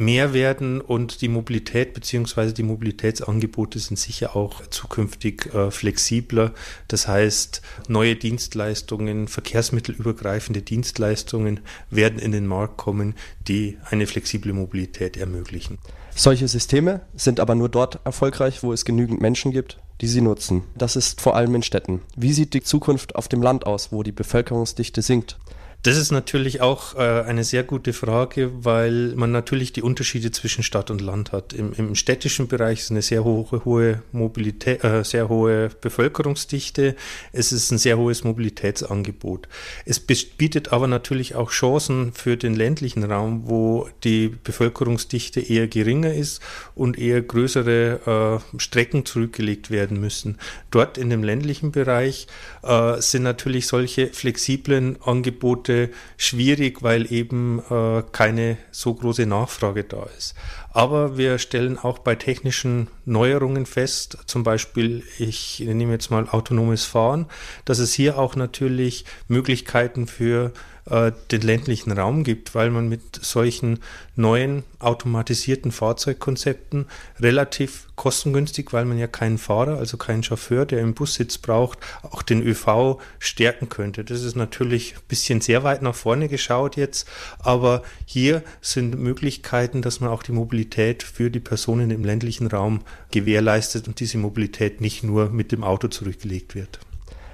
mehr 0.00 0.32
werden 0.32 0.80
und 0.80 1.20
die 1.20 1.28
Mobilität 1.28 1.92
bzw. 1.92 2.52
die 2.52 2.62
Mobilitätsangebote 2.62 3.78
sind 3.78 3.98
sicher 3.98 4.34
auch 4.34 4.66
zukünftig 4.68 5.54
äh, 5.54 5.70
flexibler. 5.70 6.52
Das 6.88 7.06
heißt, 7.06 7.60
neue 7.86 8.16
Dienstleistungen, 8.16 9.28
verkehrsmittelübergreifende 9.28 10.62
Dienstleistungen 10.62 11.60
werden 11.90 12.18
in 12.18 12.32
den 12.32 12.46
Markt 12.46 12.78
kommen, 12.78 13.14
die 13.46 13.76
eine 13.84 14.06
flexible 14.06 14.54
Mobilität 14.54 15.18
ermöglichen. 15.18 15.78
Solche 16.14 16.48
Systeme 16.48 17.02
sind 17.14 17.38
aber 17.38 17.54
nur 17.54 17.68
dort 17.68 18.00
erfolgreich, 18.04 18.62
wo 18.62 18.72
es 18.72 18.84
genügend 18.84 19.20
Menschen 19.20 19.52
gibt, 19.52 19.78
die 20.00 20.08
sie 20.08 20.22
nutzen. 20.22 20.64
Das 20.74 20.96
ist 20.96 21.20
vor 21.20 21.36
allem 21.36 21.54
in 21.54 21.62
Städten. 21.62 22.00
Wie 22.16 22.32
sieht 22.32 22.54
die 22.54 22.62
Zukunft 22.62 23.16
auf 23.16 23.28
dem 23.28 23.42
Land 23.42 23.66
aus, 23.66 23.92
wo 23.92 24.02
die 24.02 24.12
Bevölkerungsdichte 24.12 25.02
sinkt? 25.02 25.38
Das 25.82 25.96
ist 25.96 26.10
natürlich 26.10 26.60
auch 26.60 26.94
äh, 26.96 26.98
eine 26.98 27.42
sehr 27.42 27.62
gute 27.62 27.94
Frage, 27.94 28.50
weil 28.64 29.14
man 29.14 29.32
natürlich 29.32 29.72
die 29.72 29.80
Unterschiede 29.80 30.30
zwischen 30.30 30.62
Stadt 30.62 30.90
und 30.90 31.00
Land 31.00 31.32
hat. 31.32 31.54
Im, 31.54 31.72
im 31.72 31.94
städtischen 31.94 32.48
Bereich 32.48 32.80
ist 32.80 32.90
eine 32.90 33.00
sehr 33.00 33.24
hohe, 33.24 33.64
hohe 33.64 34.02
Mobilität, 34.12 34.84
äh, 34.84 35.04
sehr 35.04 35.30
hohe 35.30 35.70
Bevölkerungsdichte. 35.80 36.96
Es 37.32 37.50
ist 37.50 37.70
ein 37.70 37.78
sehr 37.78 37.96
hohes 37.96 38.24
Mobilitätsangebot. 38.24 39.48
Es 39.86 40.00
bietet 40.00 40.70
aber 40.70 40.86
natürlich 40.86 41.34
auch 41.34 41.50
Chancen 41.50 42.12
für 42.12 42.36
den 42.36 42.54
ländlichen 42.54 43.04
Raum, 43.04 43.44
wo 43.46 43.88
die 44.04 44.28
Bevölkerungsdichte 44.28 45.40
eher 45.40 45.66
geringer 45.66 46.12
ist 46.12 46.42
und 46.74 46.98
eher 46.98 47.22
größere 47.22 48.42
äh, 48.54 48.60
Strecken 48.60 49.06
zurückgelegt 49.06 49.70
werden 49.70 49.98
müssen. 49.98 50.36
Dort 50.70 50.98
in 50.98 51.08
dem 51.08 51.24
ländlichen 51.24 51.72
Bereich 51.72 52.26
äh, 52.62 53.00
sind 53.00 53.22
natürlich 53.22 53.66
solche 53.66 54.08
flexiblen 54.08 55.00
Angebote 55.02 55.69
Produkte 55.70 55.90
schwierig, 56.16 56.82
weil 56.82 57.10
eben 57.12 57.60
äh, 57.70 58.02
keine 58.12 58.58
so 58.70 58.94
große 58.94 59.26
Nachfrage 59.26 59.84
da 59.84 60.06
ist. 60.16 60.34
Aber 60.72 61.16
wir 61.16 61.38
stellen 61.38 61.78
auch 61.78 61.98
bei 61.98 62.14
technischen 62.14 62.88
Neuerungen 63.04 63.66
fest, 63.66 64.18
zum 64.26 64.44
Beispiel, 64.44 65.02
ich 65.18 65.60
nehme 65.60 65.92
jetzt 65.92 66.10
mal 66.10 66.28
autonomes 66.28 66.84
Fahren, 66.84 67.26
dass 67.64 67.80
es 67.80 67.92
hier 67.92 68.18
auch 68.18 68.36
natürlich 68.36 69.04
Möglichkeiten 69.26 70.06
für 70.06 70.52
äh, 70.90 71.12
den 71.30 71.42
ländlichen 71.42 71.92
Raum 71.92 72.24
gibt, 72.24 72.54
weil 72.54 72.70
man 72.70 72.88
mit 72.88 73.16
solchen 73.22 73.80
neuen 74.16 74.64
automatisierten 74.78 75.72
Fahrzeugkonzepten 75.72 76.86
relativ 77.18 77.86
kostengünstig, 77.96 78.72
weil 78.72 78.84
man 78.86 78.98
ja 78.98 79.06
keinen 79.06 79.38
Fahrer, 79.38 79.76
also 79.76 79.96
keinen 79.96 80.22
Chauffeur, 80.22 80.66
der 80.66 80.80
im 80.80 80.94
Bussitz 80.94 81.38
braucht, 81.38 81.78
auch 82.02 82.22
den 82.22 82.42
ÖV 82.42 82.98
stärken 83.18 83.68
könnte. 83.68 84.04
Das 84.04 84.22
ist 84.22 84.36
natürlich 84.36 84.94
ein 84.94 85.02
bisschen 85.06 85.40
sehr 85.40 85.64
weit 85.64 85.82
nach 85.82 85.94
vorne 85.94 86.28
geschaut 86.28 86.76
jetzt, 86.76 87.06
aber 87.38 87.82
hier 88.06 88.42
sind 88.60 88.98
Möglichkeiten, 88.98 89.82
dass 89.82 90.00
man 90.00 90.10
auch 90.10 90.22
die 90.22 90.32
Mobilität 90.32 90.59
für 91.02 91.30
die 91.30 91.40
Personen 91.40 91.90
im 91.90 92.04
ländlichen 92.04 92.46
Raum 92.46 92.80
gewährleistet 93.10 93.88
und 93.88 94.00
diese 94.00 94.18
Mobilität 94.18 94.80
nicht 94.80 95.02
nur 95.02 95.30
mit 95.30 95.52
dem 95.52 95.64
Auto 95.64 95.88
zurückgelegt 95.88 96.54
wird. 96.54 96.80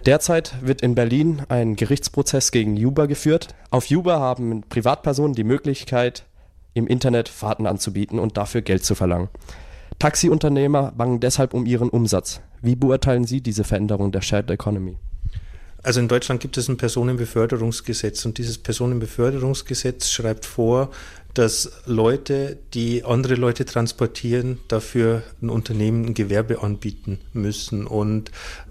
Derzeit 0.06 0.54
wird 0.62 0.82
in 0.82 0.94
Berlin 0.94 1.42
ein 1.48 1.74
Gerichtsprozess 1.74 2.52
gegen 2.52 2.76
Uber 2.76 3.08
geführt. 3.08 3.48
Auf 3.70 3.90
Uber 3.90 4.20
haben 4.20 4.62
Privatpersonen 4.68 5.34
die 5.34 5.44
Möglichkeit, 5.44 6.24
im 6.74 6.86
Internet 6.86 7.28
Fahrten 7.28 7.66
anzubieten 7.66 8.18
und 8.18 8.36
dafür 8.36 8.62
Geld 8.62 8.84
zu 8.84 8.94
verlangen. 8.94 9.28
Taxiunternehmer 9.98 10.92
bangen 10.92 11.20
deshalb 11.20 11.54
um 11.54 11.66
ihren 11.66 11.88
Umsatz. 11.88 12.40
Wie 12.60 12.76
beurteilen 12.76 13.24
Sie 13.24 13.40
diese 13.40 13.64
Veränderung 13.64 14.12
der 14.12 14.20
Shared 14.20 14.50
Economy? 14.50 14.98
Also 15.82 16.00
in 16.00 16.08
Deutschland 16.08 16.40
gibt 16.40 16.56
es 16.56 16.68
ein 16.68 16.76
Personenbeförderungsgesetz 16.76 18.24
und 18.26 18.38
dieses 18.38 18.58
Personenbeförderungsgesetz 18.58 20.10
schreibt 20.10 20.44
vor, 20.44 20.90
dass 21.36 21.70
Leute, 21.84 22.56
die 22.72 23.04
andere 23.04 23.34
Leute 23.34 23.66
transportieren, 23.66 24.58
dafür 24.68 25.22
ein 25.42 25.50
Unternehmen 25.50 26.06
ein 26.06 26.14
Gewerbe 26.14 26.62
anbieten 26.62 27.18
müssen. 27.34 27.86
Und 27.86 28.30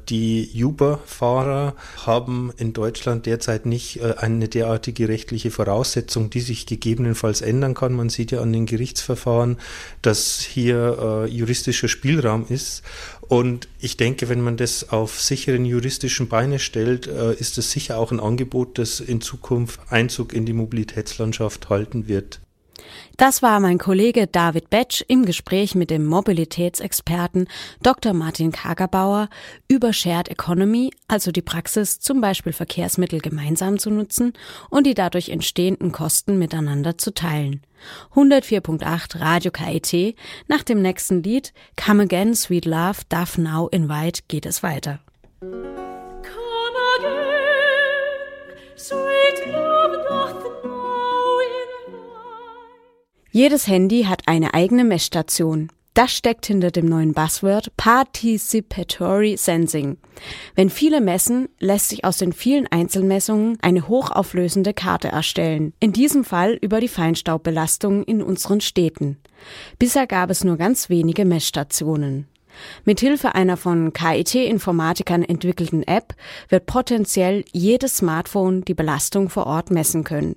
die 0.10 0.49
Uber-Fahrer 0.56 1.75
haben 2.08 2.51
in 2.58 2.73
Deutschland 2.73 3.28
derzeit 3.28 3.67
nicht 3.67 4.01
äh, 4.01 4.15
eine 4.17 4.47
derartige 4.47 5.08
rechtliche 5.08 5.51
Voraussetzung, 5.51 6.32
die 6.32 6.39
sich 6.39 6.65
gegebenenfalls 6.65 7.41
ändern 7.41 7.75
kann. 7.75 7.93
Man 7.93 8.10
sieht 8.10 8.32
ja 8.32 8.41
an 8.41 8.51
den 8.51 8.65
Gerichtsverfahren, 8.65 9.58
dass 10.01 10.39
hier 10.39 10.97
äh, 10.99 11.30
juristischer 11.30 11.88
Spielraum 11.88 12.47
ist. 12.49 12.82
Und 13.28 13.67
ich 13.80 13.95
denke, 13.95 14.28
wenn 14.28 14.41
man 14.41 14.58
das 14.58 14.89
auf 14.89 15.21
sicheren 15.21 15.65
juristischen 15.65 16.30
Beine 16.30 16.58
stellt, 16.58 17.06
äh, 17.06 17.36
ist 17.36 17.60
es 17.60 17.69
sicher 17.69 17.99
auch 17.99 18.12
ein 18.12 18.19
Angebot, 18.19 18.80
das 18.80 18.99
in 18.99 19.21
Zukunft 19.21 19.80
Einzug 19.91 20.34
in 20.34 20.47
die 20.47 20.54
Mobilitätslandschaft 20.54 21.69
halten 21.69 22.08
wird. 22.08 22.39
Das 23.17 23.41
war 23.41 23.59
mein 23.59 23.77
Kollege 23.77 24.27
David 24.27 24.69
Betsch 24.69 25.03
im 25.07 25.25
Gespräch 25.25 25.75
mit 25.75 25.89
dem 25.89 26.05
Mobilitätsexperten 26.05 27.47
Dr. 27.81 28.13
Martin 28.13 28.51
Kagerbauer 28.51 29.29
über 29.67 29.93
Shared 29.93 30.29
Economy, 30.29 30.91
also 31.07 31.31
die 31.31 31.41
Praxis, 31.41 31.99
zum 31.99 32.21
Beispiel 32.21 32.53
Verkehrsmittel 32.53 33.19
gemeinsam 33.19 33.79
zu 33.79 33.89
nutzen 33.89 34.33
und 34.69 34.85
die 34.85 34.93
dadurch 34.93 35.29
entstehenden 35.29 35.91
Kosten 35.91 36.38
miteinander 36.38 36.97
zu 36.97 37.13
teilen. 37.13 37.61
104.8 38.15 39.19
Radio 39.19 39.51
KIT. 39.51 40.15
Nach 40.47 40.63
dem 40.63 40.81
nächsten 40.81 41.23
Lied 41.23 41.53
Come 41.75 42.03
Again, 42.03 42.35
Sweet 42.35 42.65
Love, 42.65 43.01
Darf 43.09 43.38
Now 43.38 43.69
Invite 43.69 44.23
geht 44.27 44.45
es 44.45 44.63
weiter. 44.63 44.99
Jedes 53.36 53.67
Handy 53.67 54.04
hat 54.04 54.21
eine 54.28 54.54
eigene 54.54 54.86
Messstation. 54.86 55.69
Das 55.93 56.13
steckt 56.13 56.45
hinter 56.45 56.71
dem 56.71 56.86
neuen 56.86 57.13
Buzzword 57.13 57.76
Participatory 57.76 59.36
Sensing. 59.36 59.98
Wenn 60.56 60.69
viele 60.69 61.02
messen, 61.02 61.50
lässt 61.60 61.89
sich 61.89 62.06
aus 62.06 62.15
den 62.15 62.32
vielen 62.32 62.65
Einzelmessungen 62.67 63.58
eine 63.62 63.89
hochauflösende 63.89 64.74
Karte 64.74 65.10
erstellen. 65.10 65.74
In 65.82 65.91
diesem 65.91 66.24
Fall 66.24 66.58
über 66.62 66.80
die 66.80 66.88
Feinstaubbelastung 66.88 68.06
in 68.06 68.24
unseren 68.24 68.62
Städten. 68.62 69.17
Bisher 69.80 70.08
gab 70.08 70.30
es 70.30 70.45
nur 70.45 70.56
ganz 70.56 70.88
wenige 70.89 71.26
Messstationen. 71.26 72.30
Mithilfe 72.86 73.36
einer 73.36 73.58
von 73.58 73.94
KIT-Informatikern 73.94 75.24
entwickelten 75.24 75.84
App 75.84 76.15
wird 76.50 76.65
potenziell 76.65 77.44
jedes 77.52 77.98
Smartphone 77.98 78.63
die 78.65 78.74
Belastung 78.74 79.30
vor 79.30 79.48
Ort 79.48 79.72
messen 79.72 80.04
können. 80.04 80.36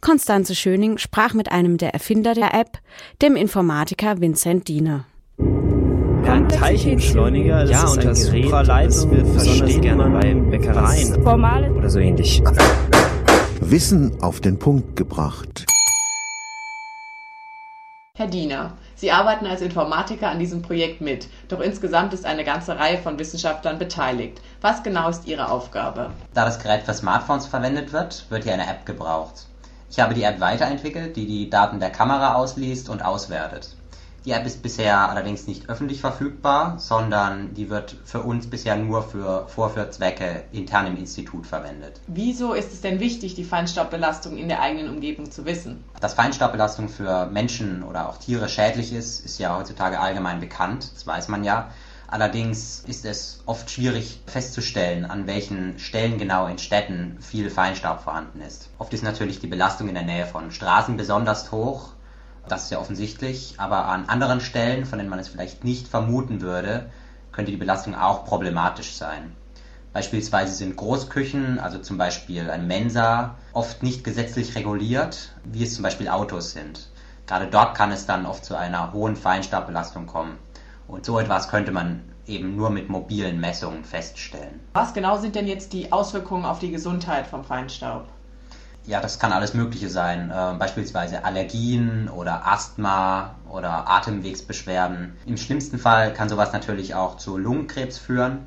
Konstanze 0.00 0.54
Schöning 0.54 0.98
sprach 0.98 1.34
mit 1.34 1.50
einem 1.50 1.78
der 1.78 1.94
Erfinder 1.94 2.34
der 2.34 2.54
App, 2.54 2.78
dem 3.22 3.36
Informatiker 3.36 4.20
Vincent 4.20 4.68
Diener. 4.68 5.06
ein 5.38 6.48
Teilchenbeschleuniger, 6.48 7.62
das 7.62 7.70
ja, 7.70 7.84
ist 7.84 7.96
und 7.96 8.04
das 8.04 8.30
Gerät, 8.30 8.52
das 8.52 9.10
wird 9.10 9.34
besonders 9.34 9.80
gerne 9.80 10.10
bei 10.10 10.34
Bäckereien 10.34 11.26
oder 11.76 11.90
so 11.90 11.98
ähnlich. 11.98 12.42
Wissen 13.60 14.20
auf 14.20 14.40
den 14.40 14.58
Punkt 14.58 14.96
gebracht. 14.96 15.66
Herr 18.16 18.28
Diener, 18.28 18.76
Sie 18.96 19.10
arbeiten 19.10 19.46
als 19.46 19.60
Informatiker 19.60 20.28
an 20.28 20.38
diesem 20.38 20.62
Projekt 20.62 21.00
mit, 21.00 21.28
doch 21.48 21.60
insgesamt 21.60 22.14
ist 22.14 22.24
eine 22.24 22.44
ganze 22.44 22.78
Reihe 22.78 22.98
von 22.98 23.18
Wissenschaftlern 23.18 23.78
beteiligt. 23.78 24.40
Was 24.60 24.82
genau 24.82 25.08
ist 25.08 25.26
Ihre 25.26 25.50
Aufgabe? 25.50 26.10
Da 26.32 26.44
das 26.44 26.60
Gerät 26.60 26.84
für 26.84 26.94
Smartphones 26.94 27.46
verwendet 27.46 27.92
wird, 27.92 28.26
wird 28.30 28.44
hier 28.44 28.54
eine 28.54 28.68
App 28.68 28.86
gebraucht. 28.86 29.46
Ich 29.90 30.00
habe 30.00 30.14
die 30.14 30.22
App 30.22 30.40
weiterentwickelt, 30.40 31.16
die 31.16 31.26
die 31.26 31.50
Daten 31.50 31.80
der 31.80 31.90
Kamera 31.90 32.34
ausliest 32.34 32.88
und 32.88 33.04
auswertet. 33.04 33.73
Die 34.24 34.30
App 34.30 34.46
ist 34.46 34.62
bisher 34.62 35.10
allerdings 35.10 35.46
nicht 35.46 35.68
öffentlich 35.68 36.00
verfügbar, 36.00 36.78
sondern 36.78 37.52
die 37.52 37.68
wird 37.68 37.96
für 38.04 38.22
uns 38.22 38.48
bisher 38.48 38.74
nur 38.76 39.02
für 39.02 39.46
Vorführzwecke 39.48 40.44
intern 40.50 40.86
im 40.86 40.96
Institut 40.96 41.46
verwendet. 41.46 42.00
Wieso 42.06 42.54
ist 42.54 42.72
es 42.72 42.80
denn 42.80 43.00
wichtig, 43.00 43.34
die 43.34 43.44
Feinstaubbelastung 43.44 44.38
in 44.38 44.48
der 44.48 44.62
eigenen 44.62 44.88
Umgebung 44.88 45.30
zu 45.30 45.44
wissen? 45.44 45.84
Dass 46.00 46.14
Feinstaubbelastung 46.14 46.88
für 46.88 47.26
Menschen 47.26 47.82
oder 47.82 48.08
auch 48.08 48.16
Tiere 48.16 48.48
schädlich 48.48 48.94
ist, 48.94 49.24
ist 49.26 49.38
ja 49.38 49.58
heutzutage 49.58 50.00
allgemein 50.00 50.40
bekannt, 50.40 50.90
das 50.94 51.06
weiß 51.06 51.28
man 51.28 51.44
ja. 51.44 51.70
Allerdings 52.06 52.84
ist 52.86 53.04
es 53.04 53.42
oft 53.44 53.70
schwierig 53.70 54.22
festzustellen, 54.26 55.04
an 55.04 55.26
welchen 55.26 55.78
Stellen 55.78 56.16
genau 56.16 56.46
in 56.46 56.58
Städten 56.58 57.18
viel 57.20 57.50
Feinstaub 57.50 58.00
vorhanden 58.00 58.40
ist. 58.40 58.68
Oft 58.78 58.94
ist 58.94 59.02
natürlich 59.02 59.40
die 59.40 59.48
Belastung 59.48 59.88
in 59.88 59.94
der 59.94 60.04
Nähe 60.04 60.26
von 60.26 60.50
Straßen 60.50 60.96
besonders 60.96 61.50
hoch, 61.50 61.93
das 62.48 62.64
ist 62.64 62.70
ja 62.70 62.78
offensichtlich, 62.78 63.54
aber 63.58 63.86
an 63.86 64.08
anderen 64.08 64.40
Stellen, 64.40 64.84
von 64.84 64.98
denen 64.98 65.10
man 65.10 65.18
es 65.18 65.28
vielleicht 65.28 65.64
nicht 65.64 65.88
vermuten 65.88 66.40
würde, 66.40 66.90
könnte 67.32 67.50
die 67.50 67.56
Belastung 67.56 67.94
auch 67.94 68.24
problematisch 68.24 68.94
sein. 68.94 69.34
Beispielsweise 69.92 70.52
sind 70.54 70.76
Großküchen, 70.76 71.60
also 71.60 71.78
zum 71.78 71.98
Beispiel 71.98 72.50
eine 72.50 72.64
Mensa, 72.64 73.36
oft 73.52 73.82
nicht 73.82 74.02
gesetzlich 74.02 74.56
reguliert, 74.56 75.30
wie 75.44 75.62
es 75.62 75.74
zum 75.74 75.84
Beispiel 75.84 76.08
Autos 76.08 76.50
sind. 76.50 76.88
Gerade 77.26 77.46
dort 77.46 77.76
kann 77.76 77.92
es 77.92 78.04
dann 78.04 78.26
oft 78.26 78.44
zu 78.44 78.56
einer 78.56 78.92
hohen 78.92 79.16
Feinstaubbelastung 79.16 80.06
kommen. 80.06 80.38
Und 80.88 81.06
so 81.06 81.18
etwas 81.18 81.48
könnte 81.48 81.72
man 81.72 82.02
eben 82.26 82.56
nur 82.56 82.70
mit 82.70 82.88
mobilen 82.88 83.40
Messungen 83.40 83.84
feststellen. 83.84 84.60
Was 84.72 84.94
genau 84.94 85.16
sind 85.18 85.34
denn 85.34 85.46
jetzt 85.46 85.72
die 85.72 85.92
Auswirkungen 85.92 86.44
auf 86.44 86.58
die 86.58 86.70
Gesundheit 86.70 87.26
vom 87.26 87.44
Feinstaub? 87.44 88.06
Ja, 88.86 89.00
das 89.00 89.18
kann 89.18 89.32
alles 89.32 89.54
Mögliche 89.54 89.88
sein, 89.88 90.30
äh, 90.30 90.54
beispielsweise 90.58 91.24
Allergien 91.24 92.10
oder 92.10 92.46
Asthma 92.46 93.34
oder 93.48 93.88
Atemwegsbeschwerden. 93.88 95.16
Im 95.24 95.38
schlimmsten 95.38 95.78
Fall 95.78 96.12
kann 96.12 96.28
sowas 96.28 96.52
natürlich 96.52 96.94
auch 96.94 97.16
zu 97.16 97.38
Lungenkrebs 97.38 97.96
führen 97.96 98.46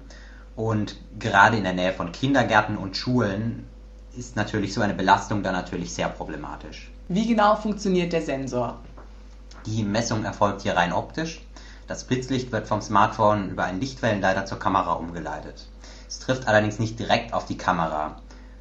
und 0.56 0.96
gerade 1.18 1.58
in 1.58 1.64
der 1.64 1.74
Nähe 1.74 1.92
von 1.92 2.12
Kindergärten 2.12 2.78
und 2.78 2.96
Schulen 2.96 3.68
ist 4.16 4.36
natürlich 4.36 4.74
so 4.74 4.82
eine 4.82 4.94
Belastung 4.94 5.42
dann 5.42 5.54
natürlich 5.54 5.94
sehr 5.94 6.10
problematisch. 6.10 6.92
Wie 7.08 7.26
genau 7.26 7.56
funktioniert 7.56 8.14
der 8.14 8.22
Sensor? 8.22 8.78
Die 9.66 9.84
Messung 9.84 10.24
erfolgt 10.24 10.62
hier 10.62 10.76
rein 10.76 10.94
optisch. 10.94 11.42
Das 11.88 12.04
Blitzlicht 12.04 12.52
wird 12.52 12.68
vom 12.68 12.82
Smartphone 12.82 13.50
über 13.50 13.64
einen 13.64 13.80
Lichtwellenleiter 13.80 14.46
zur 14.46 14.60
Kamera 14.60 14.94
umgeleitet. 14.94 15.68
Es 16.08 16.20
trifft 16.20 16.48
allerdings 16.48 16.80
nicht 16.80 17.00
direkt 17.00 17.34
auf 17.34 17.46
die 17.46 17.58
Kamera. 17.58 18.18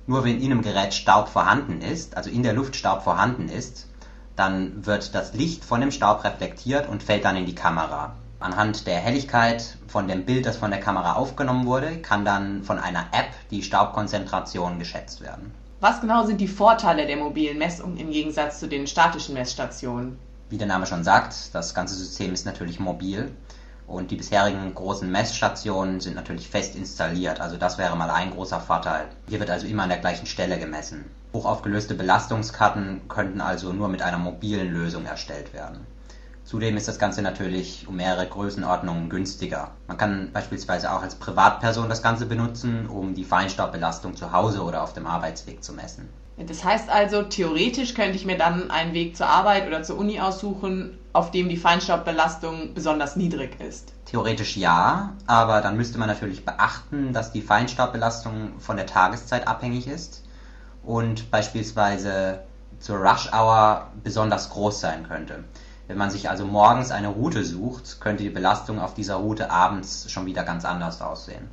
Nur 0.08 0.24
wenn 0.24 0.40
in 0.40 0.52
einem 0.52 0.62
Gerät 0.62 0.94
Staub 0.94 1.28
vorhanden 1.28 1.80
ist, 1.80 2.16
also 2.16 2.30
in 2.30 2.44
der 2.44 2.52
Luft 2.52 2.76
Staub 2.76 3.02
vorhanden 3.02 3.48
ist, 3.48 3.88
dann 4.36 4.86
wird 4.86 5.14
das 5.14 5.34
Licht 5.34 5.64
von 5.64 5.80
dem 5.80 5.90
Staub 5.90 6.22
reflektiert 6.22 6.88
und 6.88 7.02
fällt 7.02 7.24
dann 7.24 7.36
in 7.36 7.46
die 7.46 7.54
Kamera. 7.54 8.14
Anhand 8.38 8.86
der 8.86 8.98
Helligkeit 8.98 9.76
von 9.88 10.06
dem 10.06 10.24
Bild, 10.24 10.46
das 10.46 10.58
von 10.58 10.70
der 10.70 10.78
Kamera 10.78 11.14
aufgenommen 11.14 11.66
wurde, 11.66 11.96
kann 12.02 12.24
dann 12.24 12.62
von 12.62 12.78
einer 12.78 13.06
App 13.12 13.30
die 13.50 13.62
Staubkonzentration 13.62 14.78
geschätzt 14.78 15.22
werden. 15.22 15.52
Was 15.80 16.00
genau 16.00 16.24
sind 16.24 16.40
die 16.40 16.48
Vorteile 16.48 17.06
der 17.06 17.16
mobilen 17.16 17.58
Messung 17.58 17.96
im 17.96 18.10
Gegensatz 18.10 18.60
zu 18.60 18.68
den 18.68 18.86
statischen 18.86 19.34
Messstationen? 19.34 20.18
Wie 20.50 20.58
der 20.58 20.68
Name 20.68 20.86
schon 20.86 21.02
sagt, 21.02 21.54
das 21.54 21.74
ganze 21.74 21.96
System 21.96 22.32
ist 22.32 22.46
natürlich 22.46 22.78
mobil 22.78 23.32
und 23.86 24.10
die 24.10 24.16
bisherigen 24.16 24.74
großen 24.74 25.10
Messstationen 25.10 26.00
sind 26.00 26.16
natürlich 26.16 26.48
fest 26.48 26.74
installiert. 26.74 27.40
Also 27.40 27.56
das 27.56 27.78
wäre 27.78 27.96
mal 27.96 28.10
ein 28.10 28.32
großer 28.32 28.60
Vorteil. 28.60 29.08
Hier 29.28 29.40
wird 29.40 29.50
also 29.50 29.66
immer 29.66 29.84
an 29.84 29.88
der 29.88 29.98
gleichen 29.98 30.26
Stelle 30.26 30.58
gemessen. 30.58 31.04
Hochaufgelöste 31.32 31.94
Belastungskarten 31.94 33.08
könnten 33.08 33.40
also 33.40 33.72
nur 33.72 33.88
mit 33.88 34.02
einer 34.02 34.18
mobilen 34.18 34.72
Lösung 34.72 35.06
erstellt 35.06 35.52
werden. 35.52 35.86
Zudem 36.44 36.76
ist 36.76 36.86
das 36.86 37.00
Ganze 37.00 37.22
natürlich 37.22 37.88
um 37.88 37.96
mehrere 37.96 38.28
Größenordnungen 38.28 39.10
günstiger. 39.10 39.72
Man 39.88 39.96
kann 39.96 40.30
beispielsweise 40.32 40.92
auch 40.92 41.02
als 41.02 41.16
Privatperson 41.16 41.88
das 41.88 42.02
Ganze 42.02 42.26
benutzen, 42.26 42.86
um 42.86 43.14
die 43.14 43.24
Feinstaubbelastung 43.24 44.14
zu 44.14 44.30
Hause 44.30 44.62
oder 44.62 44.82
auf 44.82 44.92
dem 44.92 45.06
Arbeitsweg 45.06 45.64
zu 45.64 45.72
messen. 45.72 46.08
Das 46.38 46.64
heißt 46.64 46.90
also, 46.90 47.22
theoretisch 47.22 47.94
könnte 47.94 48.16
ich 48.16 48.26
mir 48.26 48.36
dann 48.36 48.70
einen 48.70 48.92
Weg 48.92 49.16
zur 49.16 49.26
Arbeit 49.26 49.66
oder 49.66 49.82
zur 49.82 49.98
Uni 49.98 50.20
aussuchen, 50.20 50.98
auf 51.14 51.30
dem 51.30 51.48
die 51.48 51.56
Feinstaubbelastung 51.56 52.74
besonders 52.74 53.16
niedrig 53.16 53.58
ist. 53.58 53.94
Theoretisch 54.04 54.56
ja, 54.56 55.14
aber 55.26 55.62
dann 55.62 55.78
müsste 55.78 55.98
man 55.98 56.08
natürlich 56.08 56.44
beachten, 56.44 57.14
dass 57.14 57.32
die 57.32 57.40
Feinstaubbelastung 57.40 58.60
von 58.60 58.76
der 58.76 58.84
Tageszeit 58.84 59.48
abhängig 59.48 59.86
ist 59.86 60.24
und 60.82 61.30
beispielsweise 61.30 62.40
zur 62.80 62.98
Rush 62.98 63.32
Hour 63.32 63.90
besonders 64.04 64.50
groß 64.50 64.78
sein 64.78 65.08
könnte. 65.08 65.44
Wenn 65.88 65.96
man 65.96 66.10
sich 66.10 66.28
also 66.28 66.44
morgens 66.44 66.90
eine 66.90 67.08
Route 67.08 67.44
sucht, 67.44 68.00
könnte 68.00 68.24
die 68.24 68.30
Belastung 68.30 68.78
auf 68.78 68.92
dieser 68.92 69.16
Route 69.16 69.50
abends 69.50 70.10
schon 70.10 70.26
wieder 70.26 70.42
ganz 70.42 70.66
anders 70.66 71.00
aussehen. 71.00 71.48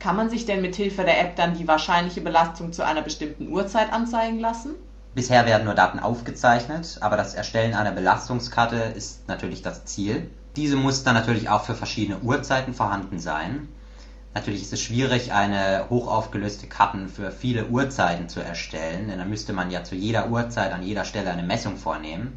Kann 0.00 0.16
man 0.16 0.30
sich 0.30 0.46
denn 0.46 0.62
mit 0.62 0.76
Hilfe 0.76 1.04
der 1.04 1.20
App 1.20 1.36
dann 1.36 1.54
die 1.54 1.68
wahrscheinliche 1.68 2.22
Belastung 2.22 2.72
zu 2.72 2.82
einer 2.86 3.02
bestimmten 3.02 3.48
Uhrzeit 3.48 3.92
anzeigen 3.92 4.40
lassen? 4.40 4.72
Bisher 5.14 5.44
werden 5.44 5.66
nur 5.66 5.74
Daten 5.74 5.98
aufgezeichnet, 5.98 6.96
aber 7.02 7.18
das 7.18 7.34
Erstellen 7.34 7.74
einer 7.74 7.92
Belastungskarte 7.92 8.76
ist 8.76 9.28
natürlich 9.28 9.60
das 9.60 9.84
Ziel. 9.84 10.30
Diese 10.56 10.76
muss 10.76 11.02
dann 11.02 11.14
natürlich 11.14 11.50
auch 11.50 11.64
für 11.64 11.74
verschiedene 11.74 12.18
Uhrzeiten 12.20 12.72
vorhanden 12.72 13.18
sein. 13.18 13.68
Natürlich 14.32 14.62
ist 14.62 14.72
es 14.72 14.80
schwierig, 14.80 15.32
eine 15.34 15.86
hochaufgelöste 15.90 16.66
Karten 16.66 17.10
für 17.10 17.30
viele 17.30 17.66
Uhrzeiten 17.66 18.30
zu 18.30 18.40
erstellen, 18.40 19.08
denn 19.08 19.18
dann 19.18 19.28
müsste 19.28 19.52
man 19.52 19.70
ja 19.70 19.84
zu 19.84 19.94
jeder 19.94 20.28
Uhrzeit 20.28 20.72
an 20.72 20.82
jeder 20.82 21.04
Stelle 21.04 21.30
eine 21.30 21.42
Messung 21.42 21.76
vornehmen. 21.76 22.32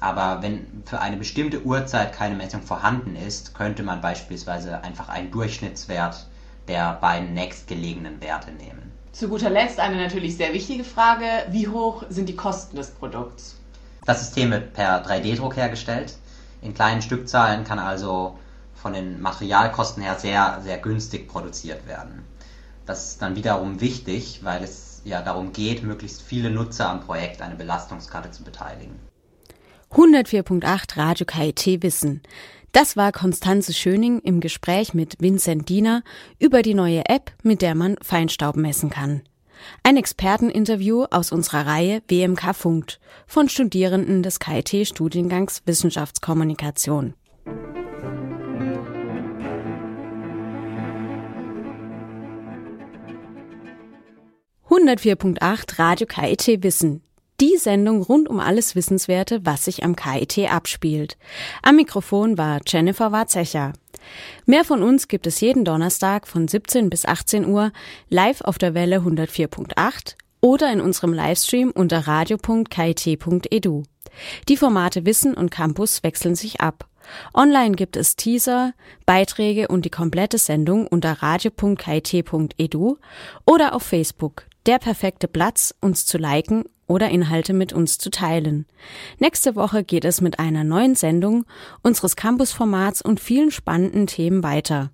Aber 0.00 0.40
wenn 0.40 0.82
für 0.86 1.00
eine 1.00 1.18
bestimmte 1.18 1.66
Uhrzeit 1.66 2.12
keine 2.12 2.34
Messung 2.34 2.62
vorhanden 2.62 3.14
ist, 3.14 3.52
könnte 3.52 3.82
man 3.82 4.00
beispielsweise 4.00 4.82
einfach 4.82 5.10
einen 5.10 5.30
Durchschnittswert 5.30 6.28
der 6.68 6.94
beiden 7.00 7.34
nächstgelegenen 7.34 8.20
Werte 8.20 8.52
nehmen. 8.52 8.92
Zu 9.12 9.28
guter 9.28 9.50
Letzt 9.50 9.78
eine 9.78 9.96
natürlich 9.96 10.36
sehr 10.36 10.52
wichtige 10.52 10.84
Frage. 10.84 11.24
Wie 11.50 11.68
hoch 11.68 12.04
sind 12.08 12.28
die 12.28 12.36
Kosten 12.36 12.76
des 12.76 12.90
Produkts? 12.90 13.56
Das 14.04 14.20
System 14.20 14.50
wird 14.50 14.72
per 14.74 15.04
3D-Druck 15.04 15.56
hergestellt. 15.56 16.14
In 16.62 16.74
kleinen 16.74 17.00
Stückzahlen 17.00 17.64
kann 17.64 17.78
also 17.78 18.38
von 18.74 18.92
den 18.92 19.20
Materialkosten 19.20 20.02
her 20.02 20.18
sehr, 20.18 20.60
sehr 20.62 20.78
günstig 20.78 21.28
produziert 21.28 21.86
werden. 21.86 22.24
Das 22.86 23.10
ist 23.10 23.22
dann 23.22 23.36
wiederum 23.36 23.80
wichtig, 23.80 24.40
weil 24.42 24.62
es 24.62 25.00
ja 25.04 25.22
darum 25.22 25.52
geht, 25.52 25.82
möglichst 25.82 26.22
viele 26.22 26.50
Nutzer 26.50 26.90
am 26.90 27.00
Projekt 27.00 27.40
eine 27.40 27.54
Belastungskarte 27.54 28.30
zu 28.30 28.42
beteiligen. 28.42 28.98
104.8 29.90 30.98
Radio 30.98 31.24
KIT 31.24 31.82
Wissen. 31.82 32.22
Das 32.74 32.96
war 32.96 33.12
Konstanze 33.12 33.72
Schöning 33.72 34.18
im 34.18 34.40
Gespräch 34.40 34.94
mit 34.94 35.14
Vincent 35.20 35.68
Diener 35.68 36.02
über 36.40 36.60
die 36.60 36.74
neue 36.74 37.08
App, 37.08 37.30
mit 37.44 37.62
der 37.62 37.76
man 37.76 37.94
Feinstaub 38.02 38.56
messen 38.56 38.90
kann. 38.90 39.22
Ein 39.84 39.96
Experteninterview 39.96 41.04
aus 41.04 41.30
unserer 41.30 41.68
Reihe 41.68 42.02
WMK 42.08 42.52
Funkt 42.52 42.98
von 43.28 43.48
Studierenden 43.48 44.24
des 44.24 44.40
KIT 44.40 44.88
Studiengangs 44.88 45.62
Wissenschaftskommunikation. 45.66 47.14
»104.8 54.68 55.78
Radio 55.78 56.06
KIT 56.08 56.64
Wissen 56.64 57.02
die 57.44 57.58
Sendung 57.58 58.02
rund 58.02 58.28
um 58.30 58.40
alles 58.40 58.74
Wissenswerte, 58.74 59.44
was 59.44 59.66
sich 59.66 59.84
am 59.84 59.96
KIT 59.96 60.50
abspielt. 60.50 61.18
Am 61.62 61.76
Mikrofon 61.76 62.38
war 62.38 62.60
Jennifer 62.66 63.12
Warzecher. 63.12 63.74
Mehr 64.46 64.64
von 64.64 64.82
uns 64.82 65.08
gibt 65.08 65.26
es 65.26 65.40
jeden 65.40 65.64
Donnerstag 65.64 66.26
von 66.26 66.48
17 66.48 66.88
bis 66.88 67.04
18 67.04 67.46
Uhr 67.46 67.72
live 68.08 68.40
auf 68.40 68.56
der 68.56 68.72
Welle 68.72 69.00
104.8 69.00 70.14
oder 70.40 70.72
in 70.72 70.80
unserem 70.80 71.12
Livestream 71.12 71.70
unter 71.70 72.06
radio.kit.edu. 72.06 73.82
Die 74.48 74.56
Formate 74.56 75.04
Wissen 75.04 75.34
und 75.34 75.50
Campus 75.50 76.02
wechseln 76.02 76.36
sich 76.36 76.62
ab. 76.62 76.88
Online 77.34 77.74
gibt 77.74 77.96
es 77.96 78.16
Teaser, 78.16 78.72
Beiträge 79.04 79.68
und 79.68 79.84
die 79.84 79.90
komplette 79.90 80.38
Sendung 80.38 80.86
unter 80.86 81.22
radio.kit.edu 81.22 82.96
oder 83.44 83.74
auf 83.74 83.82
Facebook. 83.82 84.46
Der 84.66 84.78
perfekte 84.78 85.28
Platz, 85.28 85.74
uns 85.80 86.06
zu 86.06 86.16
liken 86.16 86.64
oder 86.86 87.10
Inhalte 87.10 87.52
mit 87.52 87.72
uns 87.72 87.98
zu 87.98 88.10
teilen. 88.10 88.66
Nächste 89.18 89.56
Woche 89.56 89.84
geht 89.84 90.04
es 90.04 90.20
mit 90.20 90.38
einer 90.38 90.64
neuen 90.64 90.94
Sendung 90.94 91.44
unseres 91.82 92.16
Campus-Formats 92.16 93.02
und 93.02 93.20
vielen 93.20 93.50
spannenden 93.50 94.06
Themen 94.06 94.42
weiter. 94.42 94.90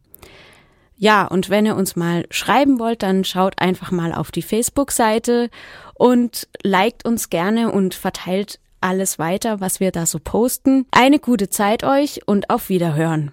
Ja, 0.97 1.25
und 1.25 1.51
wenn 1.51 1.67
ihr 1.67 1.77
uns 1.77 1.97
mal 1.97 2.27
schreiben 2.31 2.79
wollt, 2.79 3.03
dann 3.03 3.25
schaut 3.25 3.61
einfach 3.61 3.91
mal 3.91 4.13
auf 4.13 4.31
die 4.31 4.43
Facebook-Seite 4.43 5.49
und 5.95 6.49
liked 6.63 7.07
uns 7.07 7.31
gerne 7.31 7.71
und 7.71 7.95
verteilt 7.95 8.61
alles 8.81 9.19
weiter, 9.19 9.61
was 9.61 9.81
wir 9.81 9.93
da 9.93 10.05
so 10.05 10.19
posten. 10.19 10.87
Eine 10.91 11.19
gute 11.19 11.49
Zeit 11.49 11.85
euch 11.85 12.27
und 12.27 12.51
auf 12.51 12.69
Wiederhören. 12.69 13.33